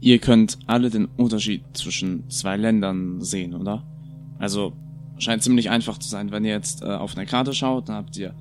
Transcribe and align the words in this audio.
ihr 0.00 0.18
könnt 0.18 0.58
alle 0.66 0.90
den 0.90 1.06
Unterschied 1.16 1.62
zwischen 1.74 2.28
zwei 2.30 2.56
Ländern 2.56 3.20
sehen, 3.20 3.54
oder? 3.54 3.84
Also 4.38 4.72
scheint 5.18 5.42
ziemlich 5.42 5.70
einfach 5.70 5.98
zu 5.98 6.08
sein. 6.08 6.30
Wenn 6.30 6.44
ihr 6.44 6.52
jetzt 6.52 6.82
äh, 6.82 6.86
auf 6.86 7.16
eine 7.16 7.26
Karte 7.26 7.52
schaut, 7.52 7.88
dann 7.88 7.96
habt 7.96 8.16
ihr 8.16 8.34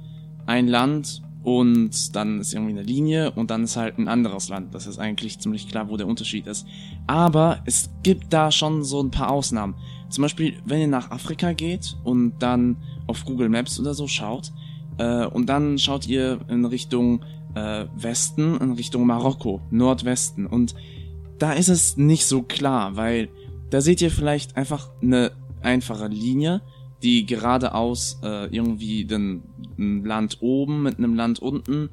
ein 0.46 0.68
Land 0.68 1.22
und 1.44 2.16
dann 2.16 2.40
ist 2.40 2.54
irgendwie 2.54 2.74
eine 2.74 2.84
Linie 2.84 3.32
und 3.32 3.52
dann 3.52 3.64
ist 3.64 3.78
halt 3.78 3.98
ein 3.98 4.08
anderes 4.08 4.50
Land. 4.50 4.76
Das 4.76 4.86
ist 4.86 5.00
eigentlich 5.00 5.40
ziemlich 5.40 5.68
klar, 5.68 5.90
wo 5.90 5.98
der 5.98 6.08
Unterschied 6.08 6.46
ist. 6.46 6.68
Aber 7.08 7.62
es 7.66 7.90
gibt 8.04 8.34
da 8.34 8.52
schon 8.52 8.84
so 8.84 9.02
ein 9.02 9.12
paar 9.12 9.32
Ausnahmen. 9.32 9.76
Zum 10.10 10.22
Beispiel, 10.22 10.56
wenn 10.66 10.82
ihr 10.82 10.88
nach 10.88 11.12
Afrika 11.12 11.54
geht 11.54 11.98
und 12.04 12.34
dann 12.40 12.78
auf 13.08 13.26
Google 13.26 13.50
Maps 13.50 13.80
oder 13.80 13.94
so 13.94 14.08
schaut 14.08 14.52
äh, 14.98 15.26
und 15.26 15.48
dann 15.48 15.78
schaut 15.78 16.08
ihr 16.08 16.40
in 16.48 16.66
Richtung 16.66 17.22
äh, 17.56 17.86
Westen, 17.96 18.58
in 18.58 18.74
Richtung 18.74 19.06
Marokko, 19.06 19.62
Nordwesten 19.72 20.46
und 20.46 20.76
da 21.40 21.54
ist 21.54 21.70
es 21.70 21.98
nicht 21.98 22.26
so 22.26 22.42
klar, 22.44 22.96
weil 22.96 23.30
da 23.70 23.82
seht 23.82 24.02
ihr 24.02 24.12
vielleicht 24.12 24.58
einfach 24.58 24.90
eine 25.02 25.32
einfache 25.62 26.08
Linie, 26.08 26.62
die 27.04 27.26
geradeaus 27.26 28.20
äh, 28.24 28.48
irgendwie 28.48 29.06
den, 29.06 29.44
ein 29.78 30.04
Land 30.04 30.38
oben 30.42 30.84
mit 30.84 30.98
einem 30.98 31.16
Land 31.16 31.40
unten 31.40 31.90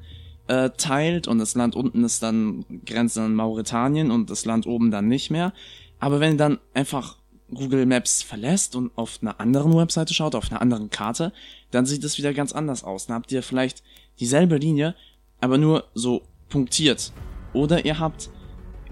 äh, 0.47 0.69
teilt 0.77 1.27
und 1.27 1.39
das 1.39 1.55
Land 1.55 1.75
unten 1.75 2.03
ist 2.03 2.23
dann 2.23 2.65
grenzt 2.85 3.17
an 3.17 3.35
Mauretanien 3.35 4.11
und 4.11 4.29
das 4.29 4.45
Land 4.45 4.67
oben 4.67 4.91
dann 4.91 5.07
nicht 5.07 5.31
mehr. 5.31 5.53
Aber 5.99 6.19
wenn 6.19 6.33
ihr 6.33 6.37
dann 6.37 6.59
einfach 6.73 7.17
Google 7.53 7.85
Maps 7.85 8.23
verlässt 8.23 8.75
und 8.75 8.91
auf 8.95 9.19
einer 9.21 9.39
anderen 9.39 9.75
Webseite 9.75 10.13
schaut, 10.13 10.35
auf 10.35 10.51
einer 10.51 10.61
anderen 10.61 10.89
Karte, 10.89 11.31
dann 11.71 11.85
sieht 11.85 12.03
es 12.03 12.17
wieder 12.17 12.33
ganz 12.33 12.53
anders 12.53 12.83
aus. 12.83 13.07
Dann 13.07 13.15
habt 13.15 13.31
ihr 13.31 13.43
vielleicht 13.43 13.83
dieselbe 14.19 14.57
Linie, 14.57 14.95
aber 15.41 15.57
nur 15.57 15.85
so 15.93 16.23
punktiert. 16.49 17.11
Oder 17.53 17.85
ihr 17.85 17.99
habt 17.99 18.29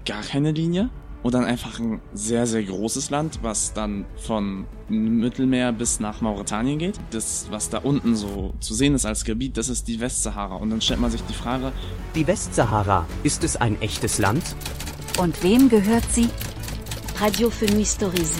gar 0.04 0.22
keine 0.22 0.52
Linie 0.52 0.90
und 1.24 1.32
dann 1.32 1.44
einfach 1.44 1.80
ein 1.80 2.02
sehr, 2.12 2.46
sehr 2.46 2.62
großes 2.62 3.08
Land, 3.08 3.38
was 3.40 3.72
dann 3.72 4.04
von 4.16 4.66
Mittelmeer 4.90 5.72
bis 5.72 5.98
nach 5.98 6.20
Mauretanien 6.20 6.78
geht. 6.78 7.00
Das, 7.10 7.46
was 7.50 7.70
da 7.70 7.78
unten 7.78 8.14
so 8.14 8.52
zu 8.60 8.74
sehen 8.74 8.94
ist 8.94 9.06
als 9.06 9.24
Gebiet, 9.24 9.56
das 9.56 9.70
ist 9.70 9.88
die 9.88 10.00
Westsahara. 10.00 10.56
Und 10.56 10.68
dann 10.68 10.82
stellt 10.82 11.00
man 11.00 11.10
sich 11.10 11.22
die 11.22 11.32
Frage, 11.32 11.72
Die 12.14 12.26
Westsahara, 12.26 13.06
ist 13.22 13.42
es 13.42 13.56
ein 13.56 13.80
echtes 13.80 14.18
Land? 14.18 14.54
Und 15.18 15.42
wem 15.42 15.70
gehört 15.70 16.04
sie? 16.12 16.28
Radio 17.18 17.48
Fenouil 17.48 17.86
Stories. 17.86 18.32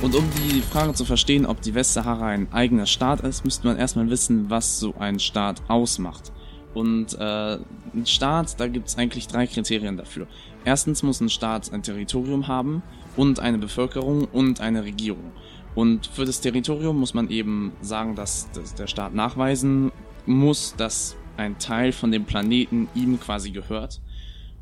Und 0.00 0.14
um 0.14 0.24
die 0.38 0.62
Frage 0.62 0.94
zu 0.94 1.04
verstehen, 1.04 1.44
ob 1.44 1.60
die 1.60 1.74
Westsahara 1.74 2.28
ein 2.28 2.50
eigener 2.52 2.86
Staat 2.86 3.20
ist, 3.20 3.44
müsste 3.44 3.66
man 3.66 3.76
erstmal 3.76 4.08
wissen, 4.08 4.48
was 4.48 4.78
so 4.78 4.94
ein 4.98 5.18
Staat 5.18 5.60
ausmacht. 5.68 6.32
Und 6.78 7.14
äh, 7.18 7.58
ein 7.92 8.06
Staat, 8.06 8.60
da 8.60 8.68
gibt 8.68 8.86
es 8.86 8.96
eigentlich 8.96 9.26
drei 9.26 9.48
Kriterien 9.48 9.96
dafür. 9.96 10.28
Erstens 10.64 11.02
muss 11.02 11.20
ein 11.20 11.28
Staat 11.28 11.72
ein 11.72 11.82
Territorium 11.82 12.46
haben 12.46 12.84
und 13.16 13.40
eine 13.40 13.58
Bevölkerung 13.58 14.26
und 14.26 14.60
eine 14.60 14.84
Regierung. 14.84 15.32
Und 15.74 16.06
für 16.06 16.24
das 16.24 16.40
Territorium 16.40 16.96
muss 17.00 17.14
man 17.14 17.30
eben 17.30 17.72
sagen, 17.80 18.14
dass, 18.14 18.48
dass 18.52 18.76
der 18.76 18.86
Staat 18.86 19.12
nachweisen 19.12 19.90
muss, 20.24 20.76
dass 20.76 21.16
ein 21.36 21.58
Teil 21.58 21.90
von 21.90 22.12
dem 22.12 22.26
Planeten 22.26 22.86
ihm 22.94 23.18
quasi 23.18 23.50
gehört. 23.50 24.00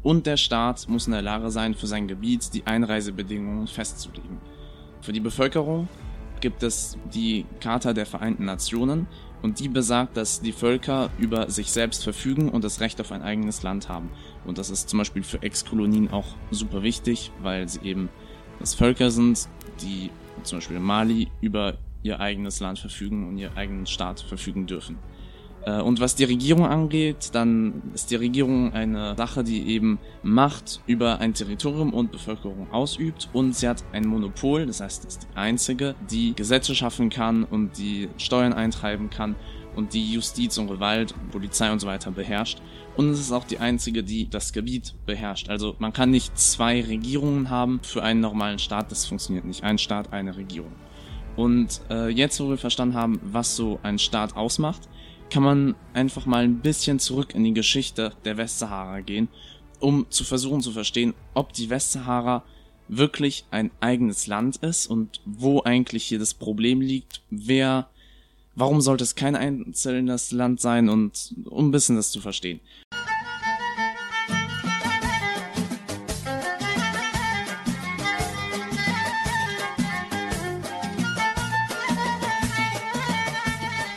Und 0.03 0.25
der 0.25 0.39
Staat 0.39 0.89
muss 0.89 1.06
in 1.06 1.12
der 1.12 1.20
Lage 1.20 1.50
sein, 1.50 1.75
für 1.75 1.87
sein 1.87 2.09
Gebiet 2.09 2.55
die 2.55 2.67
Einreisebedingungen 2.67 3.67
festzulegen. 3.67 4.39
Für 5.03 5.12
die 5.12 5.20
Bevölkerung 5.20 5.87
gibt 6.41 6.62
es 6.62 6.97
die 7.12 7.44
Charta 7.61 7.92
der 7.92 8.06
Vereinten 8.06 8.47
Nationen 8.47 9.06
und 9.47 9.61
die 9.61 9.69
besagt, 9.69 10.17
dass 10.17 10.41
die 10.41 10.51
Völker 10.51 11.09
über 11.21 11.49
sich 11.49 11.71
selbst 11.71 12.03
verfügen 12.03 12.49
und 12.49 12.65
das 12.65 12.81
Recht 12.81 13.01
auf 13.01 13.13
ein 13.13 13.23
eigenes 13.23 13.63
Land 13.63 13.89
haben. 13.89 14.11
Und 14.45 14.59
das 14.59 14.71
ist 14.71 14.89
zum 14.89 14.99
Beispiel 14.99 15.23
für 15.23 15.41
Ex-Kolonien 15.41 16.11
auch 16.11 16.27
super 16.51 16.83
wichtig, 16.83 17.31
weil 17.43 17.69
sie 17.69 17.79
eben 17.83 18.09
das 18.59 18.75
Völker 18.75 19.13
sind, 19.13 19.49
die 19.83 20.11
zum 20.43 20.59
Beispiel 20.59 20.81
Mali 20.81 21.29
über 21.41 21.79
ihr 22.03 22.19
eigenes 22.19 22.59
Land 22.59 22.81
verfügen 22.81 23.29
und 23.29 23.39
ihren 23.39 23.56
eigenen 23.56 23.87
Staat 23.87 24.19
verfügen 24.19 24.67
dürfen. 24.67 24.99
Äh, 25.66 25.81
Und 25.81 26.00
was 26.00 26.15
die 26.15 26.25
Regierung 26.25 26.65
angeht, 26.65 27.31
dann 27.32 27.82
ist 27.93 28.10
die 28.10 28.16
Regierung 28.16 28.72
eine 28.72 29.15
Sache, 29.16 29.44
die 29.44 29.69
eben 29.69 29.99
Macht 30.22 30.81
über 30.87 31.19
ein 31.19 31.34
Territorium 31.34 31.93
und 31.93 32.12
Bevölkerung 32.12 32.71
ausübt 32.72 33.28
und 33.32 33.54
sie 33.54 33.69
hat 33.69 33.84
ein 33.93 34.06
Monopol, 34.06 34.66
das 34.66 34.81
heißt, 34.81 35.05
ist 35.05 35.25
die 35.25 35.37
einzige, 35.37 35.94
die 36.10 36.34
Gesetze 36.34 36.75
schaffen 36.75 37.10
kann 37.10 37.44
und 37.44 37.76
die 37.78 38.09
Steuern 38.16 38.53
eintreiben 38.53 39.10
kann 39.10 39.34
und 39.75 39.93
die 39.93 40.12
Justiz 40.12 40.56
und 40.56 40.69
Gewalt, 40.69 41.15
Polizei 41.32 41.71
und 41.71 41.81
so 41.81 41.87
weiter 41.87 42.10
beherrscht. 42.10 42.62
Und 42.97 43.10
es 43.10 43.21
ist 43.21 43.32
auch 43.32 43.44
die 43.44 43.59
einzige, 43.59 44.03
die 44.03 44.31
das 44.31 44.55
Gebiet 44.55 44.94
beherrscht. 45.05 45.50
Also 45.50 45.76
man 45.78 45.93
kann 45.93 46.10
nicht 46.10 46.38
zwei 46.38 46.81
Regierungen 46.81 47.50
haben 47.50 47.81
für 47.82 48.03
einen 48.03 48.21
normalen 48.21 48.59
Staat, 48.59 48.91
das 48.91 49.05
funktioniert 49.05 49.44
nicht. 49.44 49.62
Ein 49.62 49.76
Staat, 49.76 50.15
eine 50.15 50.34
Regierung. 50.34 50.72
Und 51.37 51.82
äh, 51.91 52.09
jetzt, 52.09 52.41
wo 52.41 52.49
wir 52.49 52.56
verstanden 52.56 52.94
haben, 52.94 53.21
was 53.22 53.55
so 53.55 53.78
ein 53.82 53.99
Staat 53.99 54.34
ausmacht, 54.34 54.88
kann 55.31 55.42
man 55.42 55.75
einfach 55.92 56.26
mal 56.26 56.44
ein 56.44 56.60
bisschen 56.60 56.98
zurück 56.98 57.34
in 57.34 57.44
die 57.44 57.54
Geschichte 57.54 58.12
der 58.25 58.37
Westsahara 58.37 59.00
gehen, 59.00 59.28
um 59.81 60.06
zu 60.10 60.25
versuchen 60.25 60.60
zu 60.60 60.72
verstehen, 60.72 61.14
ob 61.34 61.53
die 61.53 61.70
Westsahara 61.70 62.44
wirklich 62.88 63.44
ein 63.50 63.70
eigenes 63.81 64.26
Land 64.26 64.56
ist 64.59 64.87
und 64.87 65.20
wo 65.25 65.62
eigentlich 65.62 66.04
hier 66.04 66.19
das 66.19 66.34
Problem 66.34 66.81
liegt, 66.81 67.22
wer, 67.31 67.88
warum 68.54 68.81
sollte 68.81 69.04
es 69.04 69.14
kein 69.14 69.34
einzelnes 69.34 70.31
Land 70.31 70.60
sein 70.60 70.88
und 70.88 71.34
um 71.44 71.69
ein 71.69 71.72
bisschen 71.72 71.97
das 71.97 72.10
zu 72.10 72.20
verstehen. 72.20 72.60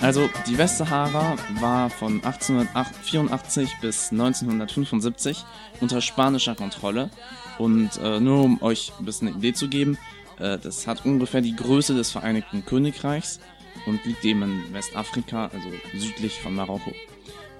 Also 0.09 0.28
die 0.47 0.58
Westsahara 0.58 1.36
war 1.59 1.92
von 1.92 2.14
1884 2.14 3.78
bis 3.80 4.12
1975 4.12 5.46
unter 5.81 6.02
spanischer 6.02 6.56
Kontrolle 6.56 7.12
und 7.59 7.92
äh, 8.02 8.20
nur 8.20 8.44
um 8.44 8.59
euch 8.64 8.92
ein 8.97 9.06
bisschen 9.06 9.28
eine 9.28 9.38
Idee 9.38 9.53
zu 9.53 9.68
geben, 9.68 10.00
äh, 10.40 10.58
das 10.58 10.88
hat 10.88 11.06
ungefähr 11.06 11.42
die 11.42 11.56
Größe 11.56 11.94
des 11.94 12.09
Vereinigten 12.09 12.66
Königreichs 12.66 13.40
und 13.86 14.03
liegt 14.03 14.25
eben 14.25 14.42
in 14.42 14.74
Westafrika, 14.74 15.52
also 15.53 15.70
südlich 15.94 16.41
von 16.41 16.56
Marokko. 16.56 16.91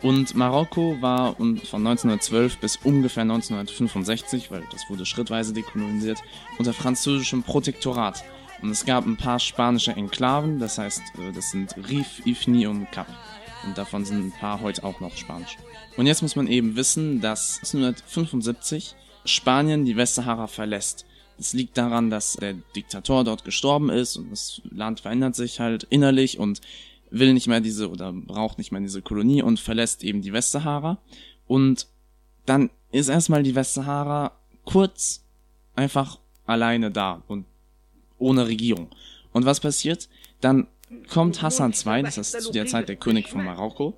Und 0.02 0.34
Marokko 0.34 1.00
war 1.02 1.36
von 1.36 1.88
1912 1.88 2.58
bis 2.58 2.78
ungefähr 2.78 3.22
1965, 3.22 4.50
weil 4.50 4.64
das 4.72 4.90
wurde 4.90 5.06
schrittweise 5.06 5.54
dekolonisiert, 5.54 6.18
unter 6.58 6.74
französischem 6.74 7.44
Protektorat. 7.44 8.24
Und 8.62 8.72
es 8.72 8.86
gab 8.86 9.06
ein 9.06 9.18
paar 9.18 9.40
spanische 9.40 9.92
Enklaven, 9.92 10.60
das 10.60 10.78
heißt, 10.78 11.02
äh, 11.18 11.32
das 11.34 11.52
sind 11.52 11.76
Rif, 11.90 12.26
Ifni 12.26 12.68
und 12.68 12.92
Cap. 12.92 13.08
Und 13.66 13.78
davon 13.78 14.06
sind 14.06 14.26
ein 14.26 14.32
paar 14.32 14.62
heute 14.62 14.84
auch 14.84 15.00
noch 15.00 15.16
Spanisch. 15.16 15.58
Und 15.98 16.08
jetzt 16.08 16.22
muss 16.22 16.36
man 16.36 16.48
eben 16.48 16.76
wissen, 16.76 17.22
dass 17.22 17.58
1975 17.58 18.96
Spanien 19.26 19.86
die 19.86 19.98
Westsahara 19.98 20.48
verlässt. 20.48 21.06
Das 21.38 21.54
liegt 21.54 21.78
daran, 21.78 22.10
dass 22.10 22.34
der 22.34 22.56
Diktator 22.76 23.24
dort 23.24 23.46
gestorben 23.46 23.90
ist 23.90 24.18
und 24.18 24.32
das 24.32 24.62
Land 24.72 25.02
verändert 25.02 25.36
sich 25.36 25.60
halt 25.60 25.84
innerlich 25.90 26.38
und 26.38 26.62
will 27.12 27.34
nicht 27.34 27.48
mehr 27.48 27.62
diese 27.62 27.90
oder 27.90 28.12
braucht 28.14 28.58
nicht 28.58 28.72
mehr 28.72 28.82
diese 28.82 29.02
Kolonie 29.02 29.42
und 29.42 29.60
verlässt 29.60 30.04
eben 30.04 30.22
die 30.22 30.34
Westsahara. 30.34 30.98
Und 31.48 31.88
dann 32.46 32.70
ist 32.92 33.10
erstmal 33.10 33.44
die 33.44 33.56
Westsahara 33.56 34.32
kurz 34.66 35.24
einfach 35.76 36.20
alleine 36.46 36.92
da 36.92 37.24
und 37.28 37.46
ohne 38.20 38.48
Regierung. 38.48 38.90
Und 39.32 39.46
was 39.46 39.60
passiert? 39.60 40.10
Dann 40.42 40.68
kommt 41.12 41.42
Hassan 41.42 41.74
II, 41.74 42.04
das 42.04 42.18
ist 42.18 42.42
zu 42.42 42.52
der 42.52 42.66
Zeit 42.66 42.90
der 42.90 42.96
König 42.96 43.28
von 43.30 43.44
Marokko, 43.44 43.96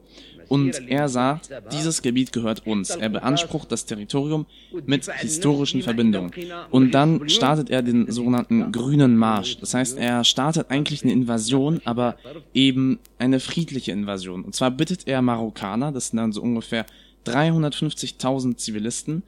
und 0.51 0.89
er 0.89 1.07
sagt, 1.07 1.49
dieses 1.71 2.01
Gebiet 2.01 2.33
gehört 2.33 2.67
uns. 2.67 2.89
Er 2.89 3.07
beansprucht 3.07 3.71
das 3.71 3.85
Territorium 3.85 4.45
mit 4.85 5.09
historischen 5.09 5.81
Verbindungen. 5.81 6.33
Und 6.69 6.91
dann 6.91 7.29
startet 7.29 7.69
er 7.69 7.81
den 7.81 8.11
sogenannten 8.11 8.69
Grünen 8.73 9.15
Marsch. 9.15 9.59
Das 9.59 9.73
heißt, 9.73 9.97
er 9.97 10.25
startet 10.25 10.69
eigentlich 10.69 11.03
eine 11.03 11.13
Invasion, 11.13 11.79
aber 11.85 12.17
eben 12.53 12.99
eine 13.17 13.39
friedliche 13.39 13.93
Invasion. 13.93 14.43
Und 14.43 14.53
zwar 14.53 14.71
bittet 14.71 15.07
er 15.07 15.21
Marokkaner, 15.21 15.93
das 15.93 16.09
sind 16.09 16.17
dann 16.17 16.33
so 16.33 16.41
ungefähr 16.41 16.85
350.000 17.25 18.57
Zivilisten, 18.57 19.23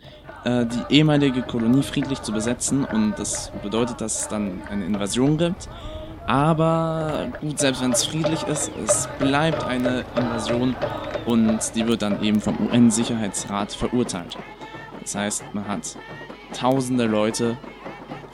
äh, 0.46 0.66
die 0.66 0.96
ehemalige 0.96 1.42
Kolonie 1.42 1.84
friedlich 1.84 2.22
zu 2.22 2.32
besetzen. 2.32 2.86
Und 2.86 3.16
das 3.18 3.52
bedeutet, 3.62 4.02
dass 4.02 4.22
es 4.22 4.28
dann 4.28 4.62
eine 4.70 4.86
Invasion 4.86 5.38
gibt. 5.38 5.70
Aber 6.26 7.32
gut, 7.42 7.60
selbst 7.60 7.82
wenn 7.82 7.92
es 7.92 8.06
friedlich 8.06 8.44
ist, 8.44 8.72
es 8.84 9.10
bleibt 9.20 9.64
eine 9.66 10.06
Invasion 10.16 10.76
und 11.26 11.60
die 11.76 11.86
wird 11.86 12.02
dann 12.02 12.24
eben 12.24 12.40
vom 12.40 12.58
UN-Sicherheitsrat 12.66 13.74
verurteilt. 13.74 14.38
Das 15.02 15.16
heißt, 15.16 15.44
man 15.54 15.68
hat 15.68 15.98
tausende 16.54 17.08
Leute, 17.08 17.58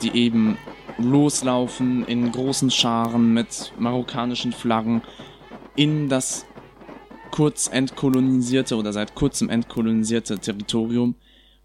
die 0.02 0.16
eben 0.16 0.56
loslaufen 0.98 2.06
in 2.06 2.30
großen 2.30 2.70
Scharen 2.70 3.34
mit 3.34 3.72
marokkanischen 3.78 4.52
Flaggen 4.52 5.02
in 5.74 6.08
das 6.08 6.46
kurz 7.30 7.68
entkolonisierte 7.68 8.76
oder 8.76 8.92
seit 8.92 9.14
kurzem 9.14 9.48
entkolonisierte 9.48 10.38
Territorium 10.38 11.14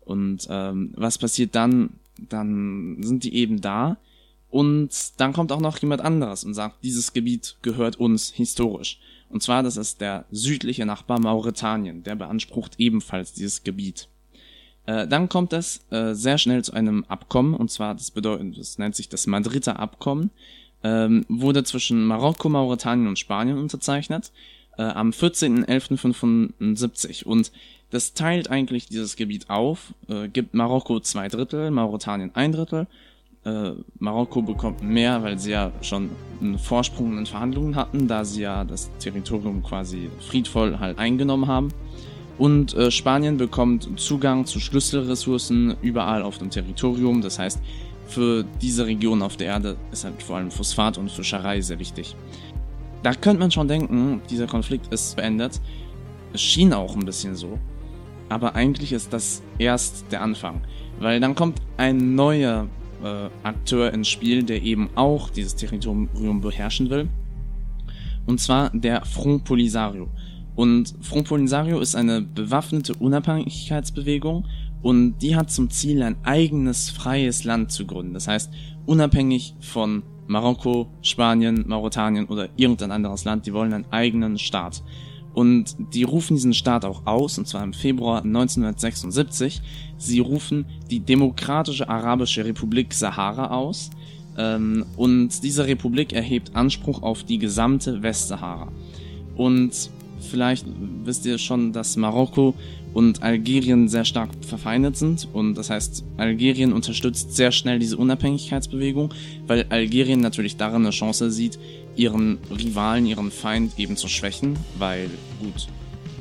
Und 0.06 0.48
ähm, 0.50 0.94
was 0.96 1.18
passiert 1.18 1.56
dann? 1.56 2.00
Dann 2.18 2.98
sind 3.02 3.24
die 3.24 3.36
eben 3.36 3.60
da 3.60 3.98
und 4.56 5.20
dann 5.20 5.34
kommt 5.34 5.52
auch 5.52 5.60
noch 5.60 5.78
jemand 5.80 6.00
anderes 6.02 6.46
und 6.46 6.54
sagt, 6.54 6.82
dieses 6.82 7.12
Gebiet 7.12 7.58
gehört 7.62 7.98
uns 7.98 8.32
historisch. 8.32 9.02
Und 9.30 9.44
zwar, 9.44 9.64
das 9.64 9.76
ist 9.76 10.00
der 10.00 10.24
südliche 10.32 10.86
Nachbar 10.86 11.20
Mauretanien, 11.20 12.04
der 12.04 12.16
beansprucht 12.16 12.76
ebenfalls 12.78 13.34
dieses 13.34 13.64
Gebiet. 13.64 14.08
Äh, 14.86 15.10
dann 15.10 15.28
kommt 15.28 15.52
es 15.52 15.86
äh, 15.90 16.14
sehr 16.14 16.38
schnell 16.38 16.64
zu 16.64 16.72
einem 16.72 17.04
Abkommen, 17.10 17.54
und 17.54 17.70
zwar, 17.70 17.96
das 17.96 18.12
bedeutet, 18.12 18.58
das 18.58 18.78
nennt 18.78 18.96
sich 18.96 19.10
das 19.10 19.28
Madrider 19.28 19.78
Abkommen, 19.78 20.30
ähm, 20.84 21.26
wurde 21.28 21.66
zwischen 21.66 22.06
Marokko, 22.06 22.48
Mauretanien 22.48 23.08
und 23.10 23.20
Spanien 23.20 23.58
unterzeichnet, 23.58 24.32
äh, 24.78 24.84
am 24.84 25.12
14.11.75. 25.12 27.26
Und 27.26 27.52
das 27.92 28.14
teilt 28.14 28.50
eigentlich 28.50 28.88
dieses 28.88 29.16
Gebiet 29.16 29.50
auf, 29.50 29.94
äh, 30.10 30.28
gibt 30.28 30.54
Marokko 30.54 31.00
zwei 31.00 31.28
Drittel, 31.28 31.72
Mauretanien 31.72 32.32
ein 32.34 32.52
Drittel. 32.52 32.88
Äh, 33.46 33.72
Marokko 34.00 34.42
bekommt 34.42 34.82
mehr, 34.82 35.22
weil 35.24 35.38
sie 35.38 35.52
ja 35.52 35.72
schon 35.82 36.10
einen 36.42 36.58
Vorsprung 36.58 37.18
in 37.18 37.26
Verhandlungen 37.26 37.76
hatten, 37.76 38.08
da 38.08 38.26
sie 38.26 38.42
ja 38.42 38.64
das 38.64 38.90
Territorium 39.00 39.64
quasi 39.64 40.10
friedvoll 40.20 40.80
halt 40.80 40.98
eingenommen 40.98 41.48
haben. 41.48 41.70
Und 42.38 42.74
äh, 42.74 42.92
Spanien 42.92 43.38
bekommt 43.38 44.00
Zugang 44.00 44.46
zu 44.46 44.60
Schlüsselressourcen 44.60 45.78
überall 45.82 46.22
auf 46.22 46.38
dem 46.38 46.50
Territorium. 46.50 47.22
Das 47.22 47.40
heißt, 47.40 47.62
für 48.08 48.46
diese 48.62 48.86
Region 48.86 49.22
auf 49.22 49.38
der 49.38 49.48
Erde 49.48 49.78
ist 49.92 50.04
halt 50.04 50.22
vor 50.22 50.38
allem 50.38 50.52
Phosphat 50.52 50.98
und 50.98 51.12
Fischerei 51.12 51.62
sehr 51.62 51.80
wichtig. 51.80 52.16
Da 53.06 53.14
könnte 53.14 53.40
man 53.40 53.52
schon 53.52 53.68
denken, 53.68 54.22
dieser 54.32 54.48
Konflikt 54.48 54.92
ist 54.92 55.16
beendet. 55.16 55.62
Es 56.34 56.42
schien 56.42 56.74
auch 56.74 56.96
ein 56.96 57.06
bisschen 57.06 57.36
so. 57.36 57.60
Aber 58.30 58.56
eigentlich 58.56 58.94
ist 58.94 59.14
das 59.14 59.44
erst 59.60 60.12
der 60.12 60.24
Anfang. 60.24 60.62
Weil 61.00 61.20
dann 61.20 61.36
kommt 61.36 61.62
ein 61.78 62.16
neuer 62.16 62.68
äh, 63.04 63.30
Akteur 63.44 63.94
ins 63.94 64.08
Spiel, 64.08 64.42
der 64.42 64.64
eben 64.64 64.90
auch 64.96 65.30
dieses 65.30 65.54
Territorium 65.54 66.42
beherrschen 66.42 66.90
will. 66.90 67.08
Und 68.26 68.42
zwar 68.42 68.72
der 68.72 69.06
Front 69.06 69.44
Polisario. 69.44 70.10
Und 70.56 70.96
Front 71.02 71.28
Polisario 71.28 71.82
ist 71.82 71.96
eine 71.96 72.24
bewaffnete 72.24 72.96
Unabhängigkeitsbewegung 72.96 74.48
und 74.82 75.20
die 75.20 75.36
hat 75.36 75.52
zum 75.52 75.70
Ziel, 75.70 76.02
ein 76.02 76.16
eigenes 76.24 76.90
freies 76.90 77.44
Land 77.44 77.72
zu 77.72 77.86
gründen. 77.86 78.16
Das 78.16 78.28
heißt, 78.28 78.52
unabhängig 78.88 79.54
von 79.60 80.02
Marokko, 80.28 80.88
Spanien, 81.02 81.66
Mauretanien 81.68 82.26
oder 82.26 82.50
irgendein 82.56 82.92
anderes 82.92 83.26
Land, 83.26 83.46
die 83.46 83.54
wollen 83.54 83.74
einen 83.74 83.92
eigenen 83.92 84.38
Staat. 84.38 84.84
Und 85.34 85.76
die 85.94 86.04
rufen 86.04 86.36
diesen 86.36 86.54
Staat 86.54 86.86
auch 86.86 87.06
aus, 87.06 87.38
und 87.38 87.46
zwar 87.46 87.64
im 87.64 87.74
Februar 87.74 88.24
1976. 88.24 89.62
Sie 89.98 90.20
rufen 90.20 90.66
die 90.90 91.02
Demokratische 91.02 91.90
Arabische 91.90 92.46
Republik 92.46 92.94
Sahara 92.94 93.52
aus. 93.52 93.90
Ähm, 94.38 94.86
und 94.96 95.44
diese 95.44 95.68
Republik 95.68 96.14
erhebt 96.14 96.56
Anspruch 96.56 97.04
auf 97.04 97.24
die 97.24 97.38
gesamte 97.38 98.02
Westsahara. 98.02 98.70
Und 99.36 99.90
vielleicht 100.22 100.66
wisst 101.04 101.26
ihr 101.26 101.38
schon, 101.38 101.74
dass 101.74 101.98
Marokko 101.98 102.56
und 102.96 103.24
Algerien 103.24 103.90
sehr 103.90 104.06
stark 104.06 104.30
verfeindet 104.40 104.96
sind. 104.96 105.28
Und 105.34 105.56
das 105.56 105.70
heißt, 105.70 106.06
Algerien 106.16 106.72
unterstützt 106.72 107.36
sehr 107.36 107.52
schnell 107.52 107.78
diese 107.78 107.98
Unabhängigkeitsbewegung, 107.98 109.14
weil 109.48 109.66
Algerien 109.68 110.22
natürlich 110.22 110.56
darin 110.56 110.84
eine 110.84 110.92
Chance 110.92 111.30
sieht, 111.30 111.60
ihren 111.98 112.38
Rivalen, 112.50 113.06
ihren 113.06 113.32
Feind 113.32 113.78
eben 113.78 113.98
zu 113.98 114.08
schwächen, 114.08 114.58
weil 114.80 115.10
gut, 115.42 115.68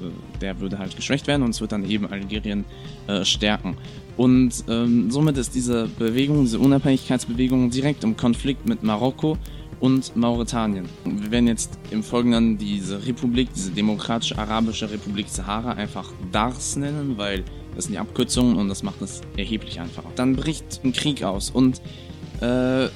äh, 0.03 0.41
der 0.41 0.59
würde 0.59 0.81
halt 0.81 0.97
geschwächt 0.97 1.29
werden 1.29 1.45
und 1.45 1.51
es 1.51 1.61
wird 1.61 1.71
dann 1.71 1.89
eben 1.89 2.07
Algerien 2.07 2.65
äh, 3.07 3.25
stärken. 3.25 3.77
Und 4.17 4.65
ähm, 4.69 5.13
somit 5.13 5.39
ist 5.39 5.55
diese 5.55 5.89
Bewegung, 5.97 6.43
diese 6.43 6.59
Unabhängigkeitsbewegung 6.59 7.71
direkt 7.71 8.03
im 8.03 8.17
Konflikt 8.17 8.67
mit 8.67 8.83
Marokko 8.83 9.39
und 9.81 10.17
Mauretanien. 10.17 10.89
Wir 11.05 11.31
werden 11.31 11.47
jetzt 11.47 11.79
im 11.91 12.03
Folgenden 12.03 12.59
diese 12.59 13.07
Republik, 13.07 13.49
diese 13.55 13.71
Demokratische 13.71 14.39
Arabische 14.39 14.91
Republik 14.91 15.29
Sahara 15.29 15.73
einfach 15.73 16.13
DARS 16.33 16.77
nennen, 16.77 17.17
weil 17.17 17.45
das 17.75 17.85
sind 17.85 17.93
die 17.93 17.99
Abkürzungen 17.99 18.57
und 18.57 18.69
das 18.69 18.83
macht 18.83 19.03
es 19.03 19.21
erheblich 19.37 19.81
einfacher. 19.81 20.11
Dann 20.17 20.37
bricht 20.37 20.81
ein 20.85 20.93
Krieg 20.93 21.23
aus 21.23 21.51
und 21.51 21.81
äh, 22.41 22.89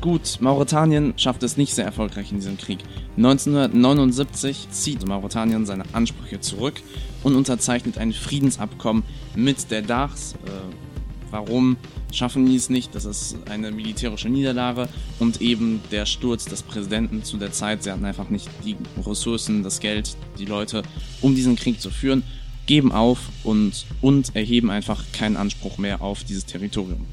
gut, 0.00 0.38
Mauretanien 0.40 1.14
schafft 1.16 1.42
es 1.42 1.56
nicht 1.56 1.74
sehr 1.74 1.84
erfolgreich 1.84 2.30
in 2.30 2.38
diesem 2.38 2.58
Krieg. 2.58 2.80
1979 3.16 4.68
zieht 4.70 5.06
Mauretanien 5.06 5.64
seine 5.64 5.84
Ansprüche 5.92 6.40
zurück 6.40 6.74
und 7.22 7.34
unterzeichnet 7.34 7.98
ein 7.98 8.12
Friedensabkommen 8.12 9.04
mit 9.34 9.70
der 9.70 9.82
DARS. 9.82 10.34
Äh, 10.44 10.85
warum? 11.30 11.76
schaffen 12.12 12.46
die 12.46 12.56
es 12.56 12.70
nicht. 12.70 12.94
Das 12.94 13.04
ist 13.04 13.36
eine 13.48 13.70
militärische 13.70 14.28
Niederlage 14.28 14.88
und 15.18 15.40
eben 15.40 15.80
der 15.90 16.06
Sturz 16.06 16.44
des 16.44 16.62
Präsidenten 16.62 17.24
zu 17.24 17.36
der 17.36 17.52
Zeit. 17.52 17.82
Sie 17.82 17.90
hatten 17.90 18.04
einfach 18.04 18.30
nicht 18.30 18.48
die 18.64 18.76
Ressourcen, 19.04 19.62
das 19.62 19.80
Geld, 19.80 20.16
die 20.38 20.46
Leute, 20.46 20.82
um 21.20 21.34
diesen 21.34 21.56
Krieg 21.56 21.80
zu 21.80 21.90
führen, 21.90 22.22
geben 22.66 22.92
auf 22.92 23.18
und, 23.44 23.86
und 24.00 24.34
erheben 24.34 24.70
einfach 24.70 25.04
keinen 25.12 25.36
Anspruch 25.36 25.78
mehr 25.78 26.00
auf 26.00 26.24
dieses 26.24 26.46
Territorium. 26.46 27.06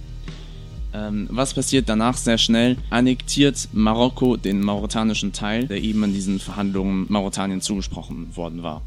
Ähm, 0.94 1.28
was 1.32 1.54
passiert 1.54 1.90
danach 1.90 2.18
sehr 2.18 2.38
schnell? 2.38 2.78
Annektiert 2.90 3.70
Marokko 3.74 4.38
den 4.38 4.62
mauretanischen 4.62 5.34
Teil, 5.34 5.68
der 5.68 5.82
eben 5.82 6.04
in 6.04 6.14
diesen 6.14 6.40
Verhandlungen 6.40 7.08
Mauretanien 7.10 7.62
zugesprochen 7.62 8.36
worden 8.36 8.62
war. 8.62 8.84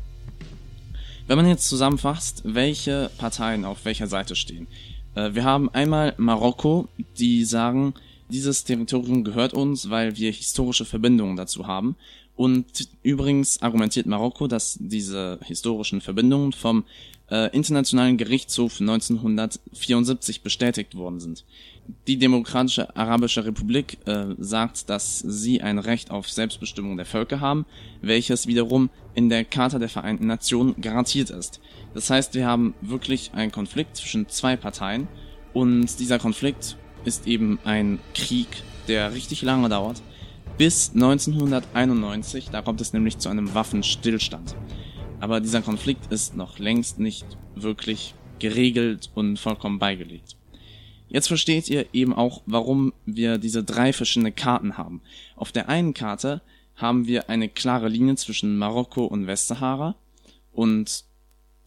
Wenn 1.27 1.37
man 1.37 1.49
jetzt 1.49 1.69
zusammenfasst, 1.69 2.43
welche 2.45 3.11
Parteien 3.19 3.65
auf 3.65 3.85
welcher 3.85 4.07
Seite 4.07 4.37
stehen. 4.37 4.69
Äh, 5.17 5.35
wir 5.35 5.43
haben 5.43 5.69
einmal 5.71 6.15
Marokko, 6.19 6.89
die 7.19 7.45
sagen, 7.45 7.95
dieses 8.29 8.63
Territorium 8.63 9.25
gehört 9.25 9.55
uns, 9.55 9.91
weil 9.91 10.17
wir 10.17 10.31
historische 10.31 10.85
Verbindungen 10.85 11.37
dazu 11.37 11.67
haben. 11.67 11.97
Und 12.37 12.67
übrigens 13.03 13.63
argumentiert 13.63 14.07
Marokko, 14.07 14.47
dass 14.47 14.77
diese 14.79 15.39
historischen 15.43 16.01
Verbindungen 16.01 16.53
vom 16.53 16.85
äh, 17.31 17.51
Internationalen 17.57 18.19
Gerichtshof 18.19 18.81
1974 18.81 20.43
bestätigt 20.43 20.95
worden 20.97 21.19
sind. 21.19 21.45
Die 22.07 22.19
Demokratische 22.19 22.97
Arabische 22.97 23.45
Republik 23.45 23.99
äh, 24.07 24.27
sagt, 24.39 24.91
dass 24.91 25.21
sie 25.21 25.61
ein 25.61 25.79
Recht 25.79 26.11
auf 26.11 26.29
Selbstbestimmung 26.29 26.97
der 26.97 27.07
Völker 27.07 27.41
haben, 27.41 27.67
welches 28.01 28.47
wiederum 28.47 28.91
in 29.15 29.29
der 29.29 29.45
Charta 29.45 29.79
der 29.79 29.89
Vereinten 29.89 30.27
Nationen 30.27 30.81
garantiert 30.81 31.31
ist. 31.31 31.61
Das 31.95 32.11
heißt, 32.11 32.35
wir 32.35 32.47
haben 32.47 32.75
wirklich 32.81 33.33
einen 33.35 33.53
Konflikt 33.53 33.97
zwischen 33.97 34.29
zwei 34.29 34.57
Parteien 34.57 35.09
und 35.53 35.99
dieser 36.01 36.19
Konflikt 36.19 36.77
ist 37.05 37.27
eben 37.27 37.59
ein 37.65 38.01
Krieg, 38.15 38.49
der 38.89 39.15
richtig 39.15 39.43
lange 39.43 39.69
dauert, 39.69 40.03
bis 40.59 40.93
1991, 40.95 42.49
da 42.51 42.63
kommt 42.63 42.81
es 42.81 42.93
nämlich 42.93 43.19
zu 43.19 43.29
einem 43.29 43.55
Waffenstillstand. 43.55 44.57
Aber 45.21 45.41
dieser 45.41 45.63
Konflikt 45.63 46.11
ist 46.13 46.37
noch 46.37 46.59
längst 46.59 46.99
nicht 46.99 47.27
wirklich 47.55 48.15
geregelt 48.39 49.11
und 49.15 49.39
vollkommen 49.39 49.79
beigelegt. 49.79 50.36
Jetzt 51.17 51.29
versteht 51.29 51.71
ihr 51.71 51.87
eben 51.95 52.13
auch, 52.13 52.43
warum 52.45 52.93
wir 53.07 53.39
diese 53.39 53.65
drei 53.65 53.95
verschiedene 53.95 54.33
Karten 54.33 54.77
haben. 54.77 55.01
Auf 55.35 55.51
der 55.51 55.71
einen 55.71 55.95
Karte 55.95 56.43
haben 56.75 57.07
wir 57.07 57.31
eine 57.31 57.49
klare 57.49 57.89
Linie 57.89 58.17
zwischen 58.17 58.59
Marokko 58.59 59.07
und 59.07 59.27
Westsahara 59.27 59.95
und 60.53 61.05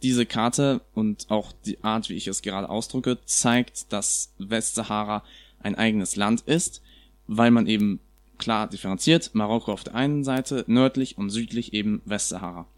diese 0.04 0.24
Karte 0.24 0.82
und 0.94 1.26
auch 1.30 1.50
die 1.66 1.82
Art, 1.82 2.10
wie 2.10 2.14
ich 2.14 2.28
es 2.28 2.42
gerade 2.42 2.70
ausdrücke, 2.70 3.18
zeigt, 3.24 3.92
dass 3.92 4.32
Westsahara 4.38 5.24
ein 5.58 5.74
eigenes 5.74 6.14
Land 6.14 6.42
ist, 6.42 6.80
weil 7.26 7.50
man 7.50 7.66
eben 7.66 7.98
klar 8.38 8.68
differenziert, 8.68 9.30
Marokko 9.32 9.72
auf 9.72 9.82
der 9.82 9.96
einen 9.96 10.22
Seite, 10.22 10.64
nördlich 10.68 11.18
und 11.18 11.30
südlich 11.30 11.74
eben 11.74 12.02
Westsahara. 12.04 12.68